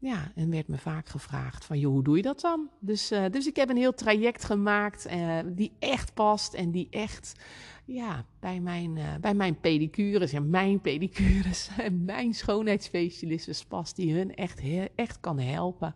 ja, 0.00 0.32
en 0.34 0.50
werd 0.50 0.68
me 0.68 0.78
vaak 0.78 1.08
gevraagd 1.08 1.64
van, 1.64 1.78
joh, 1.78 1.92
hoe 1.92 2.02
doe 2.02 2.16
je 2.16 2.22
dat 2.22 2.40
dan? 2.40 2.70
Dus, 2.78 3.12
uh, 3.12 3.24
dus 3.30 3.46
ik 3.46 3.56
heb 3.56 3.68
een 3.68 3.76
heel 3.76 3.94
traject 3.94 4.44
gemaakt 4.44 5.06
uh, 5.06 5.38
die 5.46 5.72
echt 5.78 6.14
past 6.14 6.54
en 6.54 6.70
die 6.70 6.86
echt 6.90 7.40
ja, 7.84 8.24
bij, 8.38 8.60
mijn, 8.60 8.96
uh, 8.96 9.14
bij 9.20 9.34
mijn 9.34 9.60
pedicures 9.60 10.32
en 10.38 10.50
mijn 10.50 10.80
pedicures 10.80 11.70
en 11.78 12.04
mijn 12.04 12.34
schoonheidsspecialisten 12.34 13.54
past, 13.68 13.96
die 13.96 14.14
hun 14.14 14.34
echt, 14.34 14.60
echt 14.94 15.20
kan 15.20 15.38
helpen 15.38 15.94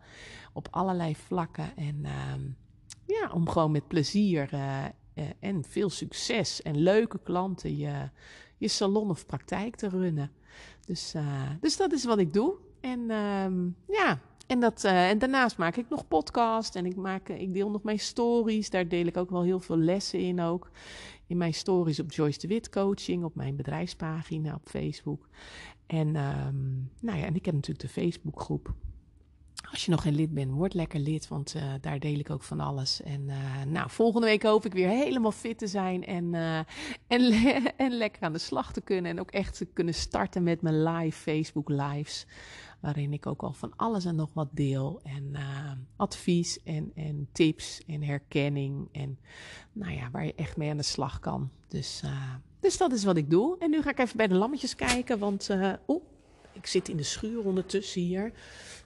op 0.52 0.68
allerlei 0.70 1.16
vlakken. 1.16 1.76
En 1.76 2.00
ehm, 2.02 2.40
ja, 3.06 3.30
om 3.32 3.48
gewoon 3.48 3.70
met 3.70 3.88
plezier 3.88 4.48
en 5.40 5.64
veel 5.68 5.90
succes 5.90 6.62
en 6.62 6.76
leuke 6.76 7.20
klanten 7.22 7.76
je, 7.76 8.10
je 8.56 8.68
salon 8.68 9.10
of 9.10 9.26
praktijk 9.26 9.76
te 9.76 9.88
runnen. 9.88 10.30
Dus, 10.86 11.14
dus 11.60 11.76
dat 11.76 11.92
is 11.92 12.04
wat 12.04 12.18
ik 12.18 12.32
doe. 12.32 12.64
En 12.84 13.10
um, 13.10 13.76
ja, 13.88 14.20
en, 14.46 14.60
dat, 14.60 14.84
uh, 14.84 15.10
en 15.10 15.18
daarnaast 15.18 15.58
maak 15.58 15.76
ik 15.76 15.88
nog 15.88 16.08
podcast 16.08 16.76
en 16.76 16.86
ik, 16.86 16.96
maak, 16.96 17.28
ik 17.28 17.52
deel 17.54 17.70
nog 17.70 17.82
mijn 17.82 17.98
stories. 17.98 18.70
Daar 18.70 18.88
deel 18.88 19.06
ik 19.06 19.16
ook 19.16 19.30
wel 19.30 19.42
heel 19.42 19.60
veel 19.60 19.78
lessen 19.78 20.18
in 20.18 20.40
ook. 20.40 20.70
In 21.26 21.36
mijn 21.36 21.54
stories 21.54 22.00
op 22.00 22.12
Joyce 22.12 22.38
de 22.38 22.46
Wit 22.46 22.68
Coaching, 22.68 23.24
op 23.24 23.34
mijn 23.34 23.56
bedrijfspagina 23.56 24.54
op 24.54 24.68
Facebook. 24.68 25.28
En, 25.86 26.06
um, 26.06 26.90
nou 27.00 27.18
ja, 27.18 27.24
en 27.24 27.34
ik 27.34 27.44
heb 27.44 27.54
natuurlijk 27.54 27.86
de 27.86 28.00
Facebookgroep. 28.00 28.74
Als 29.70 29.84
je 29.84 29.90
nog 29.90 30.02
geen 30.02 30.14
lid 30.14 30.34
bent, 30.34 30.50
word 30.50 30.74
lekker 30.74 31.00
lid, 31.00 31.28
want 31.28 31.54
uh, 31.54 31.62
daar 31.80 31.98
deel 31.98 32.18
ik 32.18 32.30
ook 32.30 32.42
van 32.42 32.60
alles. 32.60 33.02
En 33.02 33.28
uh, 33.28 33.62
nou, 33.66 33.90
volgende 33.90 34.26
week 34.26 34.42
hoop 34.42 34.64
ik 34.64 34.72
weer 34.72 34.88
helemaal 34.88 35.32
fit 35.32 35.58
te 35.58 35.66
zijn 35.66 36.04
en, 36.04 36.34
uh, 36.34 36.58
en, 37.06 37.32
en 37.76 37.92
lekker 37.92 38.22
aan 38.22 38.32
de 38.32 38.38
slag 38.38 38.72
te 38.72 38.80
kunnen. 38.80 39.10
En 39.10 39.20
ook 39.20 39.30
echt 39.30 39.56
te 39.56 39.64
kunnen 39.64 39.94
starten 39.94 40.42
met 40.42 40.62
mijn 40.62 40.82
live 40.82 41.18
Facebook 41.18 41.68
lives 41.68 42.26
waarin 42.80 43.12
ik 43.12 43.26
ook 43.26 43.42
al 43.42 43.52
van 43.52 43.72
alles 43.76 44.04
en 44.04 44.16
nog 44.16 44.30
wat 44.32 44.48
deel. 44.50 45.00
En 45.02 45.36
advies 45.96 46.62
en, 46.62 46.92
en 46.94 47.28
tips 47.32 47.80
en 47.86 48.02
herkenning. 48.02 48.88
En 48.92 49.18
nou 49.72 49.92
ja, 49.92 50.10
waar 50.10 50.24
je 50.24 50.34
echt 50.34 50.56
mee 50.56 50.70
aan 50.70 50.76
de 50.76 50.82
slag 50.82 51.20
kan. 51.20 51.50
Dus, 51.68 52.02
dus 52.60 52.76
dat 52.76 52.92
is 52.92 53.04
wat 53.04 53.16
ik 53.16 53.30
doe. 53.30 53.58
En 53.58 53.70
nu 53.70 53.82
ga 53.82 53.90
ik 53.90 53.98
even 53.98 54.16
bij 54.16 54.26
de 54.26 54.34
lammetjes 54.34 54.74
kijken. 54.74 55.18
Want 55.18 55.50
ik 56.52 56.66
zit 56.66 56.88
in 56.88 56.96
de 56.96 57.02
schuur 57.02 57.44
ondertussen 57.44 58.00
hier. 58.00 58.32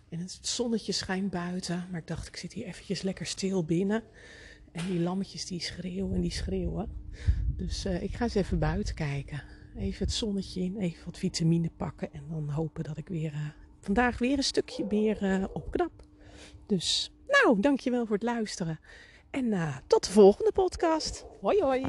En 0.09 0.19
het 0.19 0.39
zonnetje 0.43 0.93
schijnt 0.93 1.31
buiten. 1.31 1.87
Maar 1.91 2.01
ik 2.01 2.07
dacht, 2.07 2.29
ik 2.29 2.37
zit 2.37 2.53
hier 2.53 2.67
eventjes 2.67 3.03
lekker 3.03 3.27
stil 3.27 3.65
binnen. 3.65 4.03
En 4.73 4.87
die 4.87 5.01
lammetjes 5.01 5.47
die 5.47 5.61
schreeuwen 5.61 6.15
en 6.15 6.21
die 6.21 6.31
schreeuwen. 6.31 6.89
Dus 7.57 7.87
uh, 7.87 8.03
ik 8.03 8.15
ga 8.15 8.25
eens 8.25 8.35
even 8.35 8.59
buiten 8.59 8.95
kijken. 8.95 9.43
Even 9.77 10.05
het 10.05 10.15
zonnetje 10.15 10.61
in, 10.61 10.77
even 10.77 11.05
wat 11.05 11.19
vitamine 11.19 11.71
pakken. 11.77 12.13
En 12.13 12.23
dan 12.31 12.51
hopen 12.51 12.85
dat 12.85 12.97
ik 12.97 13.09
weer 13.09 13.33
uh, 13.33 13.47
vandaag 13.81 14.19
weer 14.19 14.37
een 14.37 14.45
stukje 14.45 14.87
meer 14.89 15.23
uh, 15.23 15.45
opknap. 15.53 15.93
Dus 16.67 17.13
nou, 17.27 17.61
dankjewel 17.61 18.07
voor 18.07 18.15
het 18.15 18.25
luisteren. 18.25 18.81
En 19.31 19.73
tot 19.87 20.05
de 20.05 20.13
volgende 20.13 20.53
podcast. 20.53 21.25
Hoi 21.41 21.61
hoi. 21.63 21.85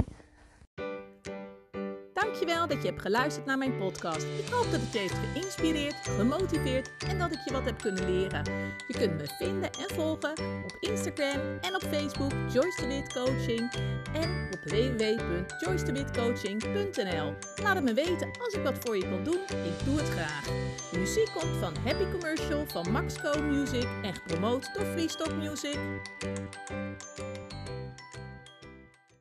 Dankjewel 2.39 2.67
dat 2.67 2.82
je 2.82 2.88
hebt 2.89 3.02
geluisterd 3.02 3.45
naar 3.45 3.58
mijn 3.58 3.78
podcast. 3.78 4.23
Ik 4.23 4.47
hoop 4.52 4.71
dat 4.71 4.82
het 4.82 4.93
je 4.93 4.99
heeft 4.99 5.15
geïnspireerd, 5.34 5.95
gemotiveerd 5.95 6.89
en 7.08 7.19
dat 7.19 7.32
ik 7.32 7.39
je 7.45 7.52
wat 7.52 7.65
heb 7.65 7.82
kunnen 7.82 8.06
leren. 8.06 8.43
Je 8.88 8.93
kunt 8.97 9.17
me 9.17 9.28
vinden 9.38 9.69
en 9.71 9.95
volgen 9.95 10.34
op 10.63 10.78
Instagram 10.80 11.39
en 11.62 11.75
op 11.75 11.82
Facebook 11.82 12.32
Joyce 12.52 13.04
Coaching 13.13 13.71
en 14.13 14.49
op 14.52 14.60
www.joycedewitcoaching.nl. 14.63 17.34
Laat 17.63 17.75
het 17.75 17.84
me 17.84 17.93
weten 17.93 18.30
als 18.41 18.54
ik 18.54 18.63
wat 18.63 18.78
voor 18.80 18.97
je 18.97 19.10
kan 19.10 19.23
doen. 19.23 19.39
Ik 19.49 19.86
doe 19.86 19.97
het 19.97 20.10
graag. 20.10 20.45
De 20.91 20.99
muziek 20.99 21.30
komt 21.34 21.58
van 21.60 21.75
Happy 21.84 22.12
Commercial 22.12 22.65
van 22.67 22.91
Maxco 22.91 23.41
Music 23.41 23.88
en 24.04 24.13
gepromoot 24.13 24.69
door 24.73 24.86
Freestock 24.86 25.34
Music. 25.34 25.78